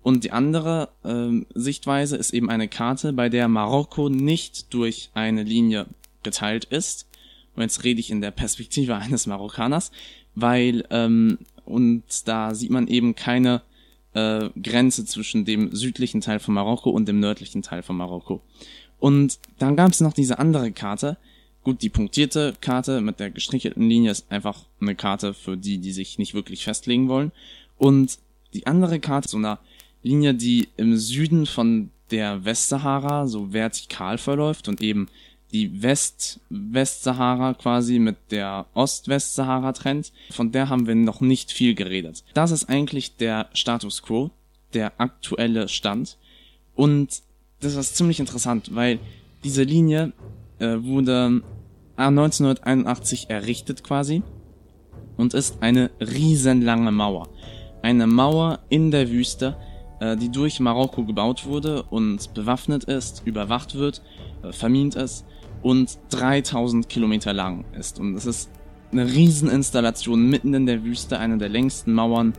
Und 0.00 0.22
die 0.22 0.30
andere 0.30 0.90
äh, 1.02 1.44
Sichtweise 1.58 2.16
ist 2.16 2.32
eben 2.32 2.50
eine 2.50 2.68
Karte, 2.68 3.12
bei 3.12 3.28
der 3.28 3.48
Marokko 3.48 4.08
nicht 4.08 4.72
durch 4.72 5.10
eine 5.12 5.42
Linie 5.42 5.86
geteilt 6.22 6.64
ist. 6.66 7.06
Und 7.54 7.62
jetzt 7.62 7.84
rede 7.84 8.00
ich 8.00 8.10
in 8.10 8.20
der 8.20 8.30
Perspektive 8.30 8.96
eines 8.96 9.26
Marokkaners, 9.26 9.90
weil 10.34 10.84
ähm, 10.90 11.38
und 11.64 12.02
da 12.26 12.54
sieht 12.54 12.70
man 12.70 12.88
eben 12.88 13.14
keine 13.14 13.62
äh, 14.14 14.50
Grenze 14.60 15.04
zwischen 15.04 15.44
dem 15.44 15.74
südlichen 15.74 16.20
Teil 16.20 16.40
von 16.40 16.54
Marokko 16.54 16.90
und 16.90 17.06
dem 17.06 17.20
nördlichen 17.20 17.62
Teil 17.62 17.82
von 17.82 17.96
Marokko. 17.96 18.42
Und 18.98 19.38
dann 19.58 19.76
gab 19.76 19.92
es 19.92 20.00
noch 20.00 20.12
diese 20.12 20.38
andere 20.38 20.72
Karte. 20.72 21.16
Gut, 21.62 21.82
die 21.82 21.88
punktierte 21.88 22.54
Karte 22.60 23.00
mit 23.00 23.20
der 23.20 23.30
gestrichelten 23.30 23.88
Linie 23.88 24.10
ist 24.10 24.30
einfach 24.30 24.64
eine 24.80 24.94
Karte 24.94 25.34
für 25.34 25.56
die, 25.56 25.78
die 25.78 25.92
sich 25.92 26.18
nicht 26.18 26.34
wirklich 26.34 26.64
festlegen 26.64 27.08
wollen. 27.08 27.32
Und 27.78 28.18
die 28.52 28.66
andere 28.66 28.98
Karte, 28.98 29.28
so 29.28 29.36
einer 29.36 29.58
Linie, 30.02 30.34
die 30.34 30.68
im 30.76 30.96
Süden 30.96 31.46
von 31.46 31.90
der 32.10 32.44
Westsahara 32.44 33.26
so 33.26 33.52
vertikal 33.52 34.18
verläuft 34.18 34.68
und 34.68 34.80
eben 34.80 35.08
die 35.52 35.82
West 35.82 36.40
Westsahara 36.48 37.54
quasi 37.54 37.98
mit 37.98 38.16
der 38.30 38.66
Ost-Westsahara 38.74 39.72
trennt. 39.72 40.12
Von 40.30 40.52
der 40.52 40.68
haben 40.68 40.86
wir 40.86 40.94
noch 40.94 41.20
nicht 41.20 41.52
viel 41.52 41.74
geredet. 41.74 42.24
Das 42.34 42.50
ist 42.50 42.68
eigentlich 42.68 43.16
der 43.16 43.48
Status 43.52 44.02
quo, 44.02 44.30
der 44.74 45.00
aktuelle 45.00 45.68
Stand. 45.68 46.16
Und 46.74 47.22
das 47.60 47.74
ist 47.74 47.96
ziemlich 47.96 48.20
interessant, 48.20 48.74
weil 48.74 48.98
Diese 49.42 49.62
Linie 49.62 50.12
äh, 50.58 50.76
wurde 50.82 51.42
1981 51.96 53.30
errichtet 53.30 53.82
quasi 53.82 54.22
und 55.16 55.32
ist 55.32 55.62
eine 55.62 55.90
riesenlange 55.98 56.92
Mauer. 56.92 57.28
Eine 57.82 58.06
Mauer 58.06 58.58
in 58.68 58.90
der 58.90 59.10
Wüste, 59.10 59.56
äh, 60.00 60.16
die 60.16 60.30
durch 60.30 60.60
Marokko 60.60 61.04
gebaut 61.04 61.46
wurde 61.46 61.84
und 61.84 62.34
bewaffnet 62.34 62.84
ist, 62.84 63.22
überwacht 63.24 63.76
wird, 63.76 64.02
äh, 64.42 64.52
vermint 64.52 64.94
ist 64.94 65.24
und 65.62 65.98
3000 66.10 66.88
Kilometer 66.88 67.32
lang 67.32 67.64
ist. 67.78 67.98
Und 67.98 68.14
es 68.14 68.26
ist 68.26 68.50
eine 68.92 69.06
Rieseninstallation 69.06 70.28
mitten 70.28 70.54
in 70.54 70.66
der 70.66 70.84
Wüste, 70.84 71.18
eine 71.18 71.38
der 71.38 71.48
längsten 71.48 71.92
Mauern, 71.92 72.34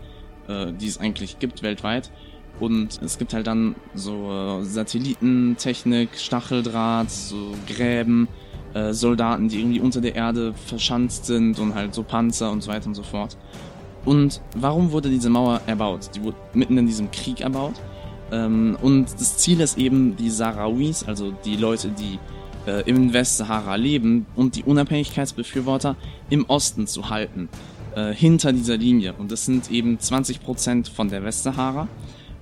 äh, 0.48 0.72
die 0.74 0.88
es 0.88 0.98
eigentlich 0.98 1.40
gibt 1.40 1.64
weltweit. 1.64 2.12
Und 2.60 3.02
es 3.02 3.18
gibt 3.18 3.34
halt 3.34 3.48
dann 3.48 3.76
so 3.96 4.32
äh, 4.32 4.64
Satellitentechnik, 4.64 6.10
Stacheldraht, 6.18 7.10
so 7.10 7.54
Gräben, 7.68 8.28
äh, 8.74 8.94
Soldaten, 8.94 9.50
die 9.50 9.60
irgendwie 9.60 9.80
unter 9.80 10.02
der 10.02 10.16
Erde 10.16 10.54
verschanzt 10.54 11.26
sind 11.26 11.60
und 11.60 11.76
halt 11.76 11.94
so 11.94 12.04
Panzer 12.04 12.52
und 12.52 12.62
so 12.62 12.72
weiter 12.72 12.88
und 12.88 12.96
so 12.96 13.04
fort. 13.04 13.38
Und 14.06 14.42
warum 14.56 14.92
wurde 14.92 15.10
diese 15.10 15.30
Mauer 15.30 15.62
erbaut? 15.68 16.10
Die 16.16 16.24
wurde 16.24 16.38
mitten 16.54 16.78
in 16.78 16.88
diesem 16.88 17.12
Krieg 17.12 17.42
erbaut. 17.42 17.76
Ähm, 18.32 18.78
und 18.82 19.14
das 19.14 19.38
Ziel 19.38 19.60
ist 19.62 19.78
eben, 19.78 20.16
die 20.16 20.30
Sahrawis, 20.30 21.04
also 21.04 21.32
die 21.46 21.56
Leute, 21.56 21.90
die 21.90 22.20
äh, 22.66 22.88
im 22.90 23.14
Westsahara 23.14 23.76
leben 23.76 24.26
und 24.36 24.56
die 24.56 24.64
Unabhängigkeitsbefürworter 24.64 25.96
im 26.30 26.46
Osten 26.46 26.88
zu 26.88 27.10
halten, 27.10 27.50
äh, 27.96 28.14
hinter 28.14 28.54
dieser 28.54 28.78
Linie. 28.78 29.14
Und 29.14 29.32
das 29.32 29.46
sind 29.46 29.72
eben 29.72 29.98
20% 29.98 30.90
von 30.90 31.10
der 31.10 31.24
Westsahara. 31.24 31.88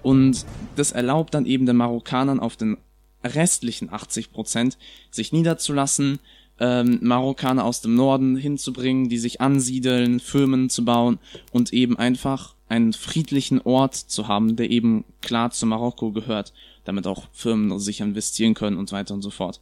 Und 0.02 0.46
das 0.76 0.92
erlaubt 0.92 1.34
dann 1.34 1.46
eben 1.46 1.66
den 1.66 1.76
Marokkanern 1.76 2.40
auf 2.40 2.56
den 2.56 2.78
restlichen 3.24 3.90
80% 3.90 4.78
sich 5.12 5.34
niederzulassen, 5.34 6.20
ähm, 6.60 7.00
Marokkaner 7.02 7.66
aus 7.66 7.82
dem 7.82 7.96
Norden 7.96 8.36
hinzubringen, 8.36 9.10
die 9.10 9.18
sich 9.18 9.42
ansiedeln, 9.42 10.20
Firmen 10.20 10.70
zu 10.70 10.86
bauen 10.86 11.20
und 11.52 11.74
eben 11.74 11.98
einfach 11.98 12.56
einen 12.68 12.94
friedlichen 12.94 13.62
Ort 13.62 13.96
zu 13.96 14.28
haben, 14.28 14.56
der 14.56 14.70
eben 14.70 15.04
klar 15.22 15.52
zu 15.52 15.66
Marokko 15.66 16.12
gehört, 16.12 16.54
damit 16.84 17.08
auch 17.08 17.28
Firmen 17.32 17.80
sich 17.80 18.02
investieren 18.02 18.54
können 18.54 18.78
und 18.78 18.92
weiter 18.92 19.14
und 19.14 19.22
so 19.22 19.32
fort. 19.32 19.60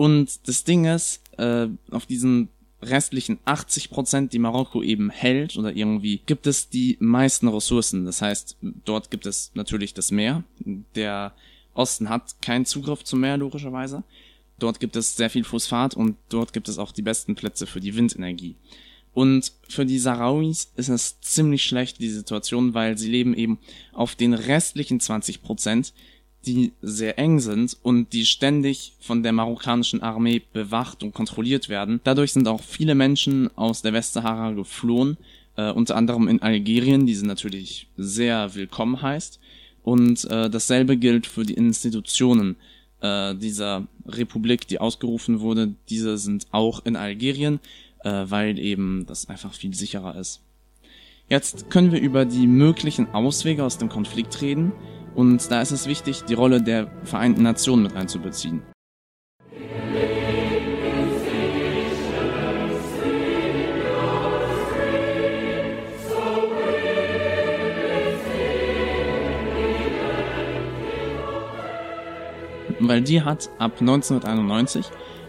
Und 0.00 0.48
das 0.48 0.64
Ding 0.64 0.86
ist, 0.86 1.20
äh, 1.36 1.68
auf 1.90 2.06
diesen 2.06 2.48
restlichen 2.80 3.38
80 3.44 3.90
Prozent, 3.90 4.32
die 4.32 4.38
Marokko 4.38 4.82
eben 4.82 5.10
hält 5.10 5.58
oder 5.58 5.76
irgendwie, 5.76 6.22
gibt 6.24 6.46
es 6.46 6.70
die 6.70 6.96
meisten 7.00 7.48
Ressourcen. 7.48 8.06
Das 8.06 8.22
heißt, 8.22 8.56
dort 8.86 9.10
gibt 9.10 9.26
es 9.26 9.50
natürlich 9.52 9.92
das 9.92 10.10
Meer. 10.10 10.42
Der 10.94 11.34
Osten 11.74 12.08
hat 12.08 12.40
keinen 12.40 12.64
Zugriff 12.64 13.04
zum 13.04 13.20
Meer, 13.20 13.36
logischerweise. 13.36 14.02
Dort 14.58 14.80
gibt 14.80 14.96
es 14.96 15.18
sehr 15.18 15.28
viel 15.28 15.44
Phosphat 15.44 15.94
und 15.94 16.16
dort 16.30 16.54
gibt 16.54 16.70
es 16.70 16.78
auch 16.78 16.92
die 16.92 17.02
besten 17.02 17.34
Plätze 17.34 17.66
für 17.66 17.80
die 17.80 17.94
Windenergie. 17.94 18.56
Und 19.12 19.52
für 19.68 19.84
die 19.84 19.98
Sahrawis 19.98 20.72
ist 20.76 20.88
es 20.88 21.20
ziemlich 21.20 21.62
schlecht, 21.64 21.98
die 21.98 22.08
Situation, 22.08 22.72
weil 22.72 22.96
sie 22.96 23.10
leben 23.10 23.34
eben 23.34 23.58
auf 23.92 24.14
den 24.14 24.32
restlichen 24.32 24.98
20 24.98 25.42
Prozent, 25.42 25.92
die 26.46 26.72
sehr 26.80 27.18
eng 27.18 27.38
sind 27.38 27.76
und 27.82 28.12
die 28.12 28.24
ständig 28.24 28.94
von 29.00 29.22
der 29.22 29.32
marokkanischen 29.32 30.02
Armee 30.02 30.42
bewacht 30.52 31.02
und 31.02 31.12
kontrolliert 31.12 31.68
werden. 31.68 32.00
Dadurch 32.04 32.32
sind 32.32 32.48
auch 32.48 32.62
viele 32.62 32.94
Menschen 32.94 33.50
aus 33.56 33.82
der 33.82 33.92
Westsahara 33.92 34.52
geflohen, 34.52 35.18
äh, 35.56 35.70
unter 35.70 35.96
anderem 35.96 36.28
in 36.28 36.40
Algerien, 36.40 37.06
die 37.06 37.14
sie 37.14 37.26
natürlich 37.26 37.88
sehr 37.96 38.54
willkommen 38.54 39.02
heißt. 39.02 39.38
Und 39.82 40.24
äh, 40.24 40.48
dasselbe 40.48 40.96
gilt 40.96 41.26
für 41.26 41.44
die 41.44 41.54
Institutionen 41.54 42.56
äh, 43.00 43.34
dieser 43.34 43.86
Republik, 44.06 44.66
die 44.68 44.80
ausgerufen 44.80 45.40
wurde. 45.40 45.74
Diese 45.88 46.16
sind 46.18 46.46
auch 46.52 46.84
in 46.84 46.96
Algerien, 46.96 47.60
äh, 48.04 48.24
weil 48.26 48.58
eben 48.58 49.04
das 49.06 49.28
einfach 49.28 49.52
viel 49.52 49.74
sicherer 49.74 50.16
ist. 50.16 50.40
Jetzt 51.30 51.70
können 51.70 51.92
wir 51.92 52.00
über 52.00 52.24
die 52.24 52.48
möglichen 52.48 53.14
Auswege 53.14 53.62
aus 53.62 53.78
dem 53.78 53.88
Konflikt 53.88 54.42
reden. 54.42 54.72
Und 55.14 55.48
da 55.48 55.62
ist 55.62 55.70
es 55.70 55.86
wichtig, 55.86 56.24
die 56.24 56.34
Rolle 56.34 56.60
der 56.60 56.90
Vereinten 57.04 57.44
Nationen 57.44 57.84
mit 57.84 57.94
einzubeziehen. 57.94 58.62
Weil 72.80 73.02
die 73.02 73.22
hat 73.22 73.50
ab 73.60 73.74
1991 73.78 74.86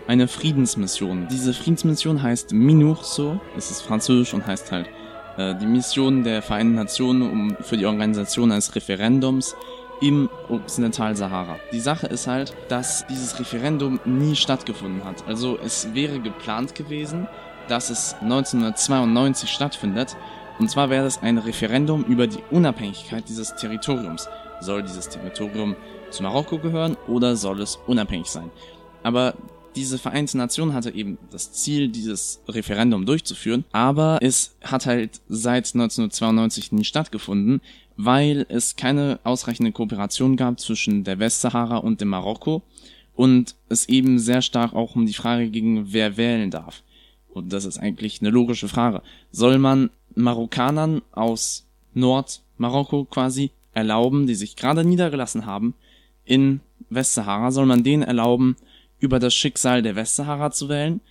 eine 0.08 0.28
Friedensmission. 0.28 1.28
Diese 1.30 1.54
Friedensmission 1.54 2.24
heißt 2.24 2.54
MINURSO, 2.54 3.40
es 3.56 3.70
ist 3.70 3.82
französisch 3.84 4.34
und 4.34 4.48
heißt 4.48 4.72
halt 4.72 4.90
die 5.38 5.66
Mission 5.66 6.24
der 6.24 6.42
Vereinten 6.42 6.76
Nationen 6.76 7.22
um, 7.22 7.58
für 7.62 7.78
die 7.78 7.86
Organisation 7.86 8.52
eines 8.52 8.76
Referendums 8.76 9.56
im 10.02 10.30
Occidental-Sahara. 10.50 11.60
Die 11.72 11.80
Sache 11.80 12.08
ist 12.08 12.28
halt, 12.28 12.54
dass 12.68 13.06
dieses 13.08 13.40
Referendum 13.40 14.00
nie 14.04 14.36
stattgefunden 14.36 15.06
hat. 15.06 15.24
Also 15.28 15.58
es 15.64 15.94
wäre 15.94 16.20
geplant 16.20 16.76
gewesen, 16.76 17.28
dass 17.68 17.90
es 17.90 18.16
1992 18.22 19.50
stattfindet. 19.50 20.18
Und 20.60 20.70
zwar 20.70 20.90
wäre 20.90 21.06
es 21.06 21.22
ein 21.22 21.38
Referendum 21.38 22.04
über 22.04 22.28
die 22.28 22.44
Unabhängigkeit 22.50 23.24
dieses 23.30 23.56
Territoriums. 23.56 24.28
Soll 24.60 24.84
dieses 24.84 25.08
Territorium 25.08 25.76
zu 26.10 26.24
Marokko 26.24 26.58
gehören 26.58 26.98
oder 27.08 27.36
soll 27.36 27.62
es 27.62 27.80
unabhängig 27.88 28.28
sein? 28.28 28.52
Aber 29.04 29.36
diese 29.76 29.98
Vereinte 29.98 30.38
Nation 30.38 30.74
hatte 30.74 30.94
eben 30.94 31.18
das 31.32 31.52
Ziel, 31.52 31.88
dieses 31.88 32.42
Referendum 32.48 33.06
durchzuführen, 33.06 33.66
aber 33.72 34.20
es 34.22 34.56
hat 34.64 34.86
halt 34.86 35.22
seit 35.30 35.68
1992 35.74 36.72
nie 36.72 36.84
stattgefunden, 36.84 37.62
weil 37.98 38.46
es 38.50 38.76
keine 38.76 39.20
ausreichende 39.24 39.72
Kooperation 39.72 40.36
gab 40.36 40.60
zwischen 40.60 41.04
der 41.04 41.20
Westsahara 41.20 41.78
und 41.78 42.02
dem 42.02 42.10
Marokko 42.10 42.64
und 43.16 43.56
es 43.70 43.88
eben 43.88 44.20
sehr 44.20 44.42
stark 44.42 44.74
auch 44.74 44.96
um 44.96 45.06
die 45.06 45.14
Frage 45.14 45.50
ging, 45.50 45.88
wer 45.88 46.18
wählen 46.18 46.52
darf. 46.52 46.84
Und 47.30 47.54
das 47.54 47.66
ist 47.66 47.78
eigentlich 47.78 48.22
eine 48.22 48.30
logische 48.30 48.68
Frage. 48.68 49.02
Soll 49.32 49.58
man 49.58 49.90
Marokkanern 50.16 51.02
aus 51.12 51.66
Nordmarokko 51.94 53.06
quasi 53.06 53.52
erlauben, 53.74 54.28
die 54.28 54.36
sich 54.36 54.56
gerade 54.56 54.84
niedergelassen 54.84 55.46
haben 55.46 55.74
in 56.26 56.60
Westsahara, 56.90 57.52
soll 57.52 57.66
man 57.66 57.84
denen 57.84 58.04
erlauben, 58.04 58.58
über 59.02 59.20
das 59.20 59.34
Schicksal 59.34 59.82
der 59.82 59.98
Westsahara 59.98 60.52
zu 60.52 60.70
wählen? 60.70 61.02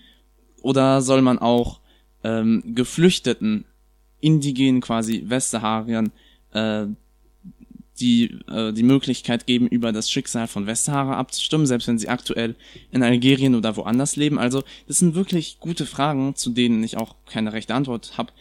Oder 0.62 1.02
soll 1.02 1.20
man 1.20 1.38
auch 1.38 1.80
ähm, 2.24 2.62
Geflüchteten, 2.74 3.64
indigenen 4.20 4.80
quasi 4.80 5.24
Westsahariern, 5.26 6.12
äh, 6.52 6.86
die 7.98 8.38
äh, 8.48 8.72
die 8.72 8.82
Möglichkeit 8.82 9.46
geben, 9.46 9.66
über 9.66 9.92
das 9.92 10.10
Schicksal 10.10 10.46
von 10.46 10.66
Westsahara 10.66 11.18
abzustimmen, 11.18 11.66
selbst 11.66 11.88
wenn 11.88 11.98
sie 11.98 12.08
aktuell 12.08 12.54
in 12.92 13.02
Algerien 13.02 13.54
oder 13.54 13.76
woanders 13.76 14.16
leben. 14.16 14.38
Also 14.38 14.62
das 14.86 14.98
sind 14.98 15.14
wirklich 15.14 15.58
gute 15.60 15.84
Fragen, 15.84 16.34
zu 16.34 16.50
denen 16.50 16.82
ich 16.82 16.96
auch 16.96 17.16
keine 17.26 17.52
rechte 17.52 17.74
Antwort 17.74 18.16
habe, 18.16 18.32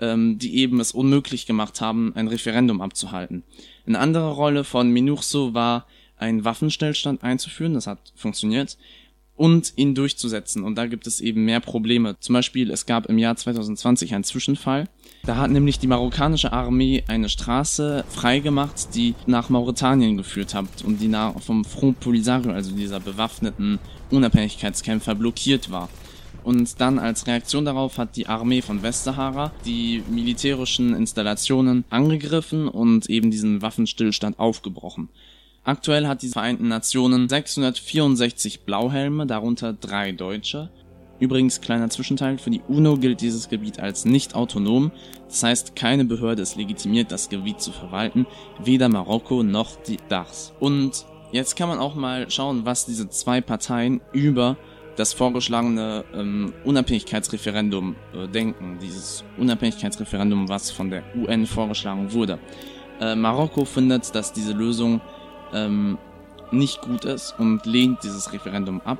ähm, 0.00 0.38
die 0.38 0.56
eben 0.56 0.80
es 0.80 0.92
unmöglich 0.92 1.46
gemacht 1.46 1.80
haben, 1.80 2.12
ein 2.14 2.28
Referendum 2.28 2.80
abzuhalten. 2.80 3.42
Eine 3.86 3.98
andere 3.98 4.32
Rolle 4.32 4.64
von 4.64 4.90
Minurso 4.90 5.54
war, 5.54 5.86
einen 6.18 6.44
Waffenstillstand 6.44 7.22
einzuführen, 7.22 7.74
das 7.74 7.86
hat 7.86 8.12
funktioniert, 8.14 8.76
und 9.38 9.72
ihn 9.76 9.94
durchzusetzen. 9.94 10.64
Und 10.64 10.74
da 10.74 10.86
gibt 10.86 11.06
es 11.06 11.20
eben 11.20 11.44
mehr 11.44 11.60
Probleme. 11.60 12.16
Zum 12.20 12.34
Beispiel, 12.34 12.70
es 12.70 12.86
gab 12.86 13.06
im 13.06 13.18
Jahr 13.18 13.36
2020 13.36 14.14
einen 14.14 14.24
Zwischenfall. 14.24 14.88
Da 15.22 15.36
hat 15.36 15.50
nämlich 15.50 15.78
die 15.78 15.86
marokkanische 15.86 16.52
Armee 16.52 17.04
eine 17.06 17.28
Straße 17.28 18.04
freigemacht, 18.08 18.94
die 18.94 19.14
nach 19.26 19.48
Mauretanien 19.48 20.16
geführt 20.16 20.54
hat 20.54 20.66
und 20.84 21.00
die 21.00 21.14
vom 21.40 21.64
Front 21.64 22.00
Polisario, 22.00 22.52
also 22.52 22.72
dieser 22.72 23.00
bewaffneten 23.00 23.78
Unabhängigkeitskämpfer, 24.10 25.14
blockiert 25.14 25.70
war. 25.70 25.88
Und 26.42 26.80
dann 26.80 26.98
als 26.98 27.26
Reaktion 27.26 27.64
darauf 27.64 27.98
hat 27.98 28.16
die 28.16 28.26
Armee 28.26 28.62
von 28.62 28.82
Westsahara 28.82 29.52
die 29.64 30.02
militärischen 30.10 30.94
Installationen 30.94 31.84
angegriffen 31.90 32.68
und 32.68 33.10
eben 33.10 33.30
diesen 33.30 33.60
Waffenstillstand 33.60 34.38
aufgebrochen. 34.38 35.08
Aktuell 35.68 36.06
hat 36.06 36.22
die 36.22 36.30
Vereinten 36.30 36.68
Nationen 36.68 37.28
664 37.28 38.60
Blauhelme, 38.60 39.26
darunter 39.26 39.74
drei 39.74 40.12
Deutsche. 40.12 40.70
Übrigens, 41.20 41.60
kleiner 41.60 41.90
Zwischenteil, 41.90 42.38
für 42.38 42.48
die 42.48 42.62
UNO 42.68 42.96
gilt 42.96 43.20
dieses 43.20 43.50
Gebiet 43.50 43.78
als 43.78 44.06
nicht 44.06 44.34
autonom, 44.34 44.92
das 45.28 45.42
heißt, 45.42 45.76
keine 45.76 46.06
Behörde 46.06 46.40
ist 46.40 46.56
legitimiert, 46.56 47.12
das 47.12 47.28
Gebiet 47.28 47.60
zu 47.60 47.70
verwalten, 47.70 48.26
weder 48.64 48.88
Marokko 48.88 49.42
noch 49.42 49.76
die 49.76 49.98
DARS. 50.08 50.54
Und 50.58 51.04
jetzt 51.32 51.54
kann 51.54 51.68
man 51.68 51.80
auch 51.80 51.94
mal 51.94 52.30
schauen, 52.30 52.64
was 52.64 52.86
diese 52.86 53.10
zwei 53.10 53.42
Parteien 53.42 54.00
über 54.14 54.56
das 54.96 55.12
vorgeschlagene 55.12 56.02
ähm, 56.14 56.54
Unabhängigkeitsreferendum 56.64 57.94
äh, 58.14 58.26
denken, 58.26 58.78
dieses 58.80 59.22
Unabhängigkeitsreferendum, 59.36 60.48
was 60.48 60.70
von 60.70 60.88
der 60.88 61.02
UN 61.14 61.44
vorgeschlagen 61.44 62.10
wurde. 62.14 62.38
Äh, 63.00 63.14
Marokko 63.14 63.66
findet, 63.66 64.14
dass 64.14 64.32
diese 64.32 64.54
Lösung 64.54 65.02
ähm, 65.52 65.98
nicht 66.50 66.82
gut 66.82 67.04
ist 67.04 67.34
und 67.38 67.66
lehnt 67.66 68.02
dieses 68.02 68.32
Referendum 68.32 68.80
ab. 68.84 68.98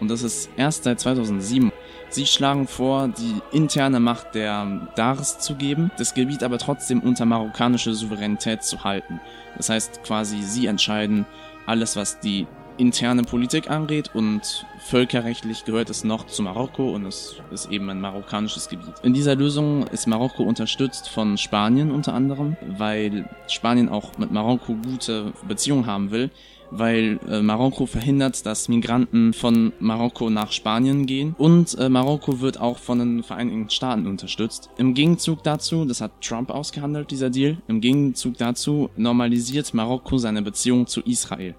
Und 0.00 0.08
das 0.08 0.22
ist 0.22 0.48
erst 0.56 0.84
seit 0.84 1.00
2007. 1.00 1.72
Sie 2.08 2.26
schlagen 2.26 2.66
vor, 2.66 3.08
die 3.08 3.34
interne 3.52 4.00
Macht 4.00 4.34
der 4.34 4.88
Dars 4.94 5.40
zu 5.40 5.56
geben, 5.56 5.90
das 5.98 6.14
Gebiet 6.14 6.42
aber 6.42 6.58
trotzdem 6.58 7.00
unter 7.00 7.26
marokkanische 7.26 7.92
Souveränität 7.94 8.62
zu 8.62 8.84
halten. 8.84 9.20
Das 9.56 9.68
heißt 9.68 10.02
quasi, 10.04 10.42
sie 10.42 10.66
entscheiden 10.66 11.26
alles, 11.66 11.96
was 11.96 12.20
die 12.20 12.46
interne 12.78 13.22
Politik 13.22 13.70
angeht 13.70 14.10
und 14.14 14.66
völkerrechtlich 14.78 15.64
gehört 15.64 15.90
es 15.90 16.04
noch 16.04 16.26
zu 16.26 16.42
Marokko 16.42 16.94
und 16.94 17.06
es 17.06 17.36
ist 17.50 17.70
eben 17.70 17.90
ein 17.90 18.00
marokkanisches 18.00 18.68
Gebiet. 18.68 18.94
In 19.02 19.12
dieser 19.12 19.34
Lösung 19.34 19.86
ist 19.88 20.06
Marokko 20.06 20.44
unterstützt 20.44 21.08
von 21.08 21.36
Spanien 21.36 21.90
unter 21.90 22.14
anderem, 22.14 22.56
weil 22.78 23.28
Spanien 23.48 23.88
auch 23.88 24.16
mit 24.18 24.30
Marokko 24.30 24.74
gute 24.74 25.32
Beziehungen 25.46 25.86
haben 25.86 26.10
will, 26.10 26.30
weil 26.70 27.18
äh, 27.28 27.40
Marokko 27.42 27.86
verhindert, 27.86 28.44
dass 28.46 28.68
Migranten 28.68 29.32
von 29.32 29.72
Marokko 29.80 30.30
nach 30.30 30.52
Spanien 30.52 31.06
gehen 31.06 31.34
und 31.38 31.76
äh, 31.78 31.88
Marokko 31.88 32.40
wird 32.40 32.60
auch 32.60 32.78
von 32.78 32.98
den 32.98 33.22
Vereinigten 33.22 33.70
Staaten 33.70 34.06
unterstützt. 34.06 34.70
Im 34.76 34.94
Gegenzug 34.94 35.42
dazu, 35.42 35.84
das 35.84 36.00
hat 36.00 36.12
Trump 36.20 36.50
ausgehandelt, 36.50 37.10
dieser 37.10 37.30
Deal, 37.30 37.58
im 37.68 37.80
Gegenzug 37.80 38.36
dazu 38.38 38.90
normalisiert 38.96 39.74
Marokko 39.74 40.18
seine 40.18 40.42
Beziehung 40.42 40.86
zu 40.86 41.00
Israel. 41.02 41.54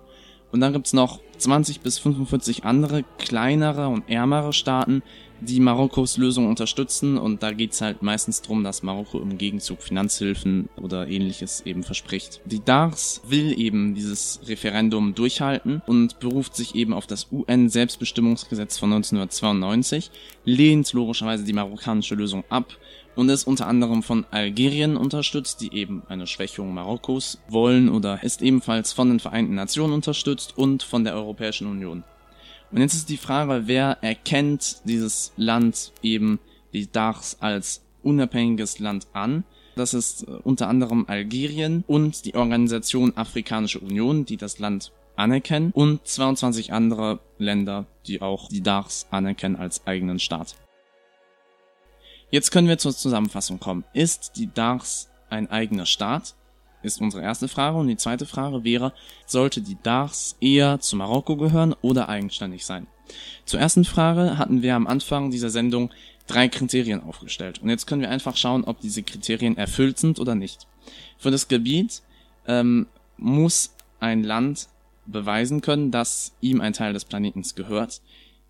Und 0.52 0.62
dann 0.62 0.74
gibt's 0.74 0.94
noch 0.94 1.20
20 1.38 1.82
bis 1.82 2.00
45 2.00 2.66
andere 2.66 3.04
kleinere 3.18 3.88
und 3.88 4.10
ärmere 4.10 4.54
Staaten, 4.54 5.04
die 5.42 5.60
Marokkos 5.60 6.18
Lösung 6.18 6.48
unterstützen 6.48 7.18
und 7.18 7.44
da 7.44 7.54
geht's 7.54 7.80
halt 7.82 8.02
meistens 8.02 8.42
drum, 8.42 8.64
dass 8.64 8.84
Marokko 8.84 9.20
im 9.20 9.38
Gegenzug 9.38 9.82
Finanzhilfen 9.82 10.68
oder 10.76 11.08
ähnliches 11.08 11.62
eben 11.66 11.84
verspricht. 11.84 12.42
Die 12.46 12.64
DARS 12.64 13.22
will 13.28 13.58
eben 13.58 13.96
dieses 13.96 14.42
Referendum 14.48 15.16
durchhalten 15.16 15.82
und 15.86 16.20
beruft 16.20 16.56
sich 16.56 16.76
eben 16.76 16.94
auf 16.94 17.08
das 17.08 17.28
UN-Selbstbestimmungsgesetz 17.32 18.78
von 18.78 18.92
1992, 18.92 20.12
lehnt 20.44 20.92
logischerweise 20.92 21.46
die 21.46 21.54
marokkanische 21.54 22.16
Lösung 22.16 22.44
ab 22.50 22.76
und 23.20 23.28
ist 23.28 23.46
unter 23.46 23.68
anderem 23.68 24.02
von 24.02 24.26
Algerien 24.32 24.96
unterstützt, 24.96 25.60
die 25.60 25.74
eben 25.74 26.04
eine 26.08 26.26
Schwächung 26.26 26.74
Marokkos 26.74 27.40
wollen 27.50 27.90
oder 27.90 28.24
ist 28.24 28.42
ebenfalls 28.42 28.94
von 28.94 29.10
den 29.10 29.20
Vereinten 29.20 29.56
Nationen 29.56 29.94
unterstützt 29.94 30.58
und 30.58 30.84
von 30.84 31.04
der 31.04 31.16
Europäischen 31.16 31.68
Union. 31.68 32.06
Und 32.72 32.80
jetzt 32.80 32.94
ist 32.94 33.10
die 33.10 33.18
Frage, 33.18 33.64
wer 33.66 33.98
erkennt 34.02 34.78
dieses 34.86 35.34
Land 35.36 35.92
eben, 36.02 36.40
die 36.72 36.90
Dachs, 36.90 37.36
als 37.42 37.82
unabhängiges 38.04 38.80
Land 38.80 39.08
an? 39.12 39.44
Das 39.76 39.94
ist 39.94 40.24
äh, 40.24 40.32
unter 40.44 40.70
anderem 40.70 41.04
Algerien 41.10 41.84
und 41.88 42.24
die 42.24 42.36
Organisation 42.36 43.18
Afrikanische 43.18 43.80
Union, 43.80 44.24
die 44.24 44.38
das 44.38 44.60
Land 44.60 44.94
anerkennen 45.18 45.72
und 45.74 46.08
22 46.08 46.72
andere 46.72 47.20
Länder, 47.38 47.86
die 48.08 48.22
auch 48.22 48.48
die 48.48 48.64
Dachs 48.64 49.08
anerkennen 49.12 49.58
als 49.58 49.86
eigenen 49.86 50.20
Staat. 50.20 50.56
Jetzt 52.32 52.52
können 52.52 52.68
wir 52.68 52.78
zur 52.78 52.96
Zusammenfassung 52.96 53.60
kommen. 53.60 53.84
Ist 53.94 54.34
die 54.36 54.54
Dachs 54.54 55.10
ein 55.30 55.50
eigener 55.50 55.88
Staat? 55.88 56.36
Ist 56.84 57.02
unsere 57.02 57.24
erste 57.24 57.48
Frage. 57.48 57.78
Und 57.78 57.88
die 57.88 57.98
zweite 57.98 58.26
Frage 58.28 58.64
wäre, 58.64 58.94
sollte 59.26 59.62
die 59.62 59.78
Dachs 59.82 60.36
eher 60.40 60.80
zu 60.80 60.96
Marokko 60.96 61.38
gehören 61.38 61.76
oder 61.82 62.08
eigenständig 62.08 62.66
sein? 62.66 62.88
Zur 63.46 63.60
ersten 63.60 63.84
Frage 63.84 64.38
hatten 64.38 64.62
wir 64.62 64.76
am 64.76 64.86
Anfang 64.86 65.32
dieser 65.32 65.50
Sendung 65.50 65.92
drei 66.28 66.48
Kriterien 66.48 67.02
aufgestellt. 67.02 67.60
Und 67.64 67.70
jetzt 67.70 67.88
können 67.88 68.02
wir 68.02 68.12
einfach 68.12 68.38
schauen, 68.38 68.64
ob 68.64 68.80
diese 68.80 69.02
Kriterien 69.02 69.58
erfüllt 69.58 69.98
sind 69.98 70.20
oder 70.20 70.36
nicht. 70.36 70.68
Für 71.18 71.32
das 71.32 71.48
Gebiet 71.48 72.04
ähm, 72.48 72.86
muss 73.18 73.74
ein 74.00 74.24
Land 74.24 74.70
beweisen 75.08 75.62
können, 75.62 75.90
dass 75.90 76.34
ihm 76.42 76.62
ein 76.62 76.74
Teil 76.74 76.94
des 76.94 77.06
Planetens 77.06 77.56
gehört. 77.56 78.02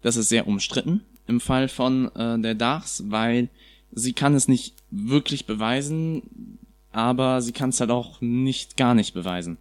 Das 0.01 0.17
ist 0.17 0.27
sehr 0.27 0.47
umstritten 0.47 1.05
im 1.29 1.39
Fall 1.39 1.69
von 1.69 2.13
äh, 2.15 2.39
der 2.39 2.55
Dachs, 2.55 3.03
weil 3.07 3.49
sie 3.91 4.13
kann 4.13 4.33
es 4.33 4.47
nicht 4.47 4.73
wirklich 4.91 5.45
beweisen, 5.45 6.57
aber 6.91 7.41
sie 7.41 7.51
kann 7.51 7.69
es 7.69 7.79
halt 7.79 7.91
auch 7.91 8.19
nicht 8.19 8.75
gar 8.75 8.95
nicht 8.95 9.13
beweisen. 9.13 9.57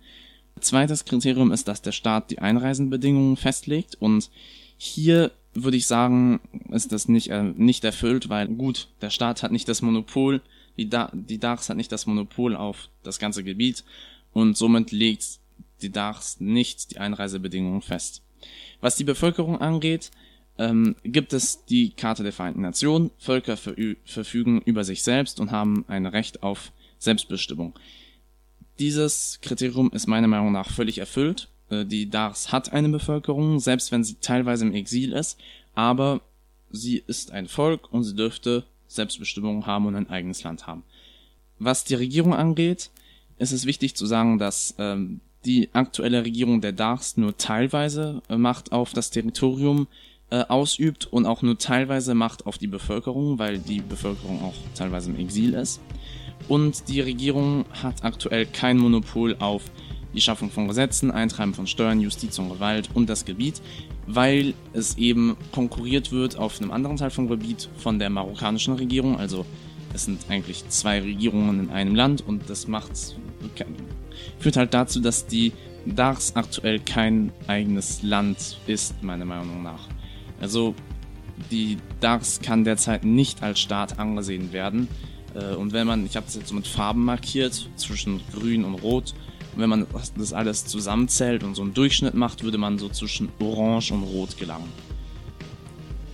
Zweites 0.60 1.04
Kriterium 1.04 1.52
ist, 1.52 1.68
dass 1.68 1.82
der 1.82 1.92
Staat 1.92 2.30
die 2.30 2.40
Einreisenbedingungen 2.40 3.36
festlegt 3.36 3.96
und 4.00 4.30
hier 4.78 5.30
würde 5.54 5.76
ich 5.76 5.86
sagen, 5.86 6.40
ist 6.70 6.92
das 6.92 7.06
nicht, 7.08 7.30
äh, 7.30 7.42
nicht 7.42 7.84
erfüllt, 7.84 8.28
weil 8.28 8.48
gut, 8.48 8.88
der 9.02 9.10
Staat 9.10 9.42
hat 9.42 9.52
nicht 9.52 9.68
das 9.68 9.82
Monopol, 9.82 10.40
die, 10.76 10.88
da 10.88 11.10
die 11.12 11.38
DARS 11.38 11.68
hat 11.68 11.76
nicht 11.76 11.92
das 11.92 12.06
Monopol 12.06 12.56
auf 12.56 12.88
das 13.02 13.18
ganze 13.18 13.44
Gebiet 13.44 13.84
und 14.32 14.56
somit 14.56 14.90
legt 14.90 15.38
die 15.82 15.90
DARS 15.90 16.40
nicht 16.40 16.92
die 16.92 16.98
Einreisebedingungen 16.98 17.82
fest. 17.82 18.22
Was 18.80 18.96
die 18.96 19.04
Bevölkerung 19.04 19.60
angeht, 19.60 20.10
ähm, 20.58 20.96
gibt 21.04 21.32
es 21.32 21.64
die 21.64 21.90
Karte 21.90 22.22
der 22.22 22.32
Vereinten 22.32 22.62
Nationen. 22.62 23.10
Völker 23.18 23.56
verfügen 23.56 24.60
über 24.62 24.84
sich 24.84 25.02
selbst 25.02 25.40
und 25.40 25.50
haben 25.50 25.84
ein 25.88 26.06
Recht 26.06 26.42
auf 26.42 26.72
Selbstbestimmung. 26.98 27.74
Dieses 28.78 29.38
Kriterium 29.40 29.90
ist 29.92 30.06
meiner 30.06 30.28
Meinung 30.28 30.52
nach 30.52 30.70
völlig 30.70 30.98
erfüllt. 30.98 31.48
Äh, 31.70 31.84
die 31.84 32.10
Dars 32.10 32.52
hat 32.52 32.72
eine 32.72 32.88
Bevölkerung, 32.88 33.60
selbst 33.60 33.92
wenn 33.92 34.04
sie 34.04 34.16
teilweise 34.20 34.66
im 34.66 34.74
Exil 34.74 35.12
ist, 35.12 35.38
aber 35.74 36.20
sie 36.70 37.02
ist 37.06 37.30
ein 37.32 37.48
Volk 37.48 37.92
und 37.92 38.04
sie 38.04 38.14
dürfte 38.14 38.64
Selbstbestimmung 38.88 39.66
haben 39.66 39.86
und 39.86 39.94
ein 39.94 40.10
eigenes 40.10 40.42
Land 40.42 40.66
haben. 40.66 40.82
Was 41.58 41.84
die 41.84 41.94
Regierung 41.94 42.34
angeht, 42.34 42.90
ist 43.38 43.52
es 43.52 43.66
wichtig 43.66 43.94
zu 43.94 44.06
sagen, 44.06 44.38
dass 44.38 44.74
ähm, 44.78 45.20
die 45.44 45.70
aktuelle 45.72 46.24
Regierung 46.24 46.60
der 46.60 46.72
Dars 46.72 47.16
nur 47.16 47.36
teilweise 47.36 48.22
äh, 48.28 48.36
Macht 48.36 48.72
auf 48.72 48.92
das 48.92 49.10
Territorium 49.10 49.86
äh, 50.30 50.44
ausübt 50.48 51.06
und 51.06 51.26
auch 51.26 51.42
nur 51.42 51.58
teilweise 51.58 52.14
Macht 52.14 52.46
auf 52.46 52.58
die 52.58 52.66
Bevölkerung, 52.66 53.38
weil 53.38 53.58
die 53.58 53.80
Bevölkerung 53.80 54.42
auch 54.42 54.54
teilweise 54.74 55.10
im 55.10 55.18
Exil 55.18 55.54
ist. 55.54 55.80
Und 56.48 56.88
die 56.88 57.00
Regierung 57.00 57.64
hat 57.82 58.04
aktuell 58.04 58.46
kein 58.46 58.78
Monopol 58.78 59.36
auf 59.38 59.62
die 60.14 60.20
Schaffung 60.20 60.50
von 60.50 60.68
Gesetzen, 60.68 61.10
Eintreiben 61.10 61.54
von 61.54 61.66
Steuern, 61.66 62.00
Justiz 62.00 62.38
und 62.38 62.48
Gewalt 62.48 62.88
und 62.94 63.08
das 63.08 63.24
Gebiet, 63.24 63.60
weil 64.06 64.54
es 64.72 64.96
eben 64.96 65.36
konkurriert 65.52 66.12
wird 66.12 66.36
auf 66.36 66.60
einem 66.60 66.70
anderen 66.70 66.96
Teil 66.96 67.10
vom 67.10 67.28
Gebiet 67.28 67.68
von 67.76 67.98
der 67.98 68.08
marokkanischen 68.08 68.74
Regierung. 68.74 69.18
Also 69.18 69.44
es 69.92 70.04
sind 70.04 70.26
eigentlich 70.28 70.68
zwei 70.68 71.00
Regierungen 71.00 71.60
in 71.60 71.70
einem 71.70 71.94
Land 71.94 72.26
und 72.26 72.48
das 72.48 72.68
macht 72.68 72.92
führt 74.38 74.56
halt 74.56 74.74
dazu, 74.74 75.00
dass 75.00 75.26
die 75.26 75.52
Dars 75.86 76.36
aktuell 76.36 76.80
kein 76.80 77.32
eigenes 77.46 78.02
Land 78.02 78.58
ist, 78.66 79.02
meiner 79.02 79.24
Meinung 79.24 79.62
nach. 79.62 79.88
Also 80.40 80.74
die 81.50 81.78
Dars 82.00 82.40
kann 82.40 82.64
derzeit 82.64 83.04
nicht 83.04 83.42
als 83.42 83.60
Staat 83.60 83.98
angesehen 83.98 84.52
werden. 84.52 84.88
Äh, 85.34 85.54
und 85.54 85.72
wenn 85.72 85.86
man, 85.86 86.06
ich 86.06 86.16
habe 86.16 86.26
das 86.26 86.34
jetzt 86.34 86.48
so 86.48 86.54
mit 86.54 86.66
Farben 86.66 87.04
markiert, 87.04 87.68
zwischen 87.76 88.20
grün 88.32 88.64
und 88.64 88.74
rot, 88.76 89.14
und 89.54 89.62
wenn 89.62 89.70
man 89.70 89.86
das 90.16 90.32
alles 90.32 90.66
zusammenzählt 90.66 91.42
und 91.42 91.54
so 91.54 91.62
einen 91.62 91.74
Durchschnitt 91.74 92.14
macht, 92.14 92.44
würde 92.44 92.58
man 92.58 92.78
so 92.78 92.88
zwischen 92.88 93.28
orange 93.40 93.92
und 93.92 94.02
rot 94.02 94.36
gelangen. 94.38 94.68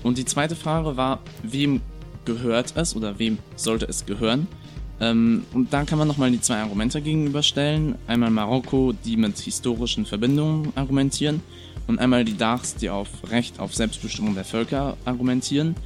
Und 0.02 0.18
die 0.18 0.24
zweite 0.24 0.56
Frage 0.56 0.96
war, 0.96 1.20
wem 1.42 1.80
gehört 2.24 2.74
es 2.76 2.94
oder 2.94 3.18
wem 3.18 3.38
sollte 3.56 3.86
es 3.86 4.06
gehören? 4.06 4.46
Ähm, 5.00 5.44
und 5.52 5.72
da 5.72 5.84
kann 5.84 5.98
man 5.98 6.06
nochmal 6.06 6.30
die 6.30 6.40
zwei 6.40 6.60
Argumente 6.60 7.00
gegenüberstellen. 7.00 7.96
Einmal 8.06 8.30
Marokko, 8.30 8.92
die 9.04 9.16
mit 9.16 9.38
historischen 9.38 10.06
Verbindungen 10.06 10.72
argumentieren 10.76 11.42
und 11.86 11.98
einmal 11.98 12.24
die 12.24 12.36
Dachs, 12.36 12.74
die 12.76 12.90
auf 12.90 13.08
Recht 13.30 13.60
auf 13.60 13.74
Selbstbestimmung 13.74 14.34
der 14.34 14.44
Völker 14.44 14.96
argumentieren. 15.04 15.76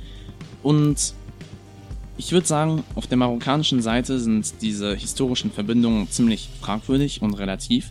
Und 0.63 1.15
ich 2.17 2.33
würde 2.33 2.47
sagen, 2.47 2.83
auf 2.95 3.07
der 3.07 3.17
marokkanischen 3.17 3.81
Seite 3.81 4.19
sind 4.19 4.61
diese 4.61 4.95
historischen 4.95 5.53
Verbindungen 5.53 6.11
ziemlich 6.11 6.49
fragwürdig 6.61 7.23
und 7.23 7.35
relativ. 7.35 7.91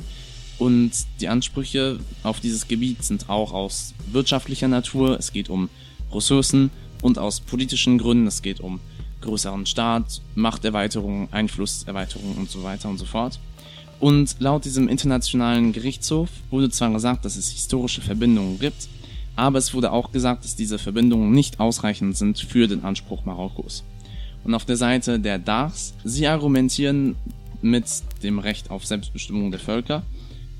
Und 0.60 0.92
die 1.22 1.28
Ansprüche 1.28 2.00
auf 2.24 2.40
dieses 2.40 2.68
Gebiet 2.68 3.04
sind 3.04 3.30
auch 3.30 3.54
aus 3.54 3.94
wirtschaftlicher 4.12 4.68
Natur. 4.68 5.18
Es 5.18 5.32
geht 5.32 5.50
um 5.50 5.70
Ressourcen 6.12 6.72
und 7.02 7.20
aus 7.20 7.40
politischen 7.40 7.98
Gründen. 7.98 8.28
Es 8.28 8.42
geht 8.42 8.60
um 8.60 8.80
größeren 9.22 9.66
Staat, 9.66 10.22
Machterweiterung, 10.36 11.28
Einflusserweiterung 11.32 12.36
und 12.38 12.50
so 12.50 12.64
weiter 12.64 12.90
und 12.90 12.98
so 12.98 13.06
fort. 13.06 13.40
Und 14.00 14.36
laut 14.40 14.66
diesem 14.66 14.88
internationalen 14.88 15.74
Gerichtshof 15.74 16.30
wurde 16.52 16.70
zwar 16.70 16.92
gesagt, 16.92 17.26
dass 17.26 17.36
es 17.36 17.50
historische 17.50 18.02
Verbindungen 18.02 18.60
gibt, 18.60 18.88
aber 19.36 19.58
es 19.58 19.74
wurde 19.74 19.92
auch 19.92 20.12
gesagt, 20.12 20.44
dass 20.44 20.56
diese 20.56 20.78
Verbindungen 20.78 21.32
nicht 21.32 21.60
ausreichend 21.60 22.18
sind 22.18 22.40
für 22.40 22.68
den 22.68 22.84
Anspruch 22.84 23.26
Marokkos. 23.26 23.84
Und 24.44 24.54
auf 24.54 24.66
der 24.66 24.78
Seite 24.78 25.20
der 25.20 25.40
Dars, 25.40 25.94
sie 26.04 26.28
argumentieren 26.28 27.16
mit 27.62 27.86
dem 28.24 28.40
Recht 28.40 28.72
auf 28.72 28.86
Selbstbestimmung 28.86 29.52
der 29.52 29.60
Völker. 29.60 30.04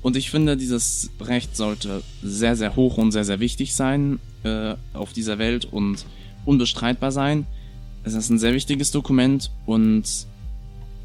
Und 0.02 0.16
ich 0.16 0.30
finde, 0.30 0.56
dieses 0.56 1.10
Recht 1.20 1.56
sollte 1.56 2.02
sehr, 2.22 2.56
sehr 2.56 2.76
hoch 2.76 2.98
und 2.98 3.12
sehr, 3.12 3.24
sehr 3.24 3.40
wichtig 3.40 3.74
sein 3.74 4.20
äh, 4.44 4.74
auf 4.92 5.12
dieser 5.12 5.38
Welt 5.38 5.64
und 5.64 6.04
unbestreitbar 6.44 7.12
sein. 7.12 7.46
Es 8.04 8.14
ist 8.14 8.30
ein 8.30 8.38
sehr 8.38 8.54
wichtiges 8.54 8.90
Dokument 8.90 9.50
und 9.66 10.26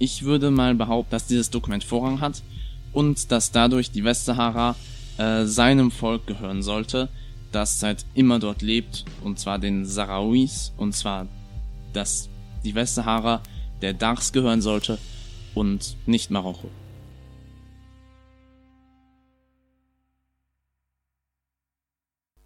ich 0.03 0.23
würde 0.23 0.51
mal 0.51 0.75
behaupten, 0.75 1.11
dass 1.11 1.27
dieses 1.27 1.49
Dokument 1.49 1.81
Vorrang 1.81 2.19
hat 2.19 2.43
und 2.91 3.31
dass 3.31 3.51
dadurch 3.51 3.89
die 3.89 4.03
Westsahara 4.03 4.75
äh, 5.17 5.45
seinem 5.45 5.91
Volk 5.91 6.27
gehören 6.27 6.61
sollte, 6.61 7.07
das 7.53 7.79
seit 7.79 8.05
immer 8.13 8.39
dort 8.39 8.61
lebt, 8.61 9.05
und 9.23 9.39
zwar 9.39 9.59
den 9.59 9.85
Sahrawis, 9.85 10.73
und 10.75 10.93
zwar, 10.93 11.27
dass 11.93 12.27
die 12.65 12.75
Westsahara 12.75 13.41
der 13.81 13.93
Dachs 13.93 14.33
gehören 14.33 14.61
sollte 14.61 14.97
und 15.55 15.95
nicht 16.05 16.31
Marokko. 16.31 16.69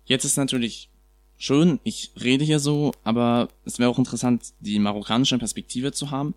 Jetzt 0.05 0.25
ist 0.25 0.37
natürlich 0.37 0.91
schön, 1.37 1.79
ich 1.83 2.11
rede 2.21 2.45
hier 2.45 2.59
so, 2.59 2.91
aber 3.03 3.49
es 3.65 3.79
wäre 3.79 3.89
auch 3.89 3.97
interessant, 3.97 4.53
die 4.59 4.77
marokkanische 4.77 5.39
Perspektive 5.39 5.91
zu 5.91 6.11
haben. 6.11 6.35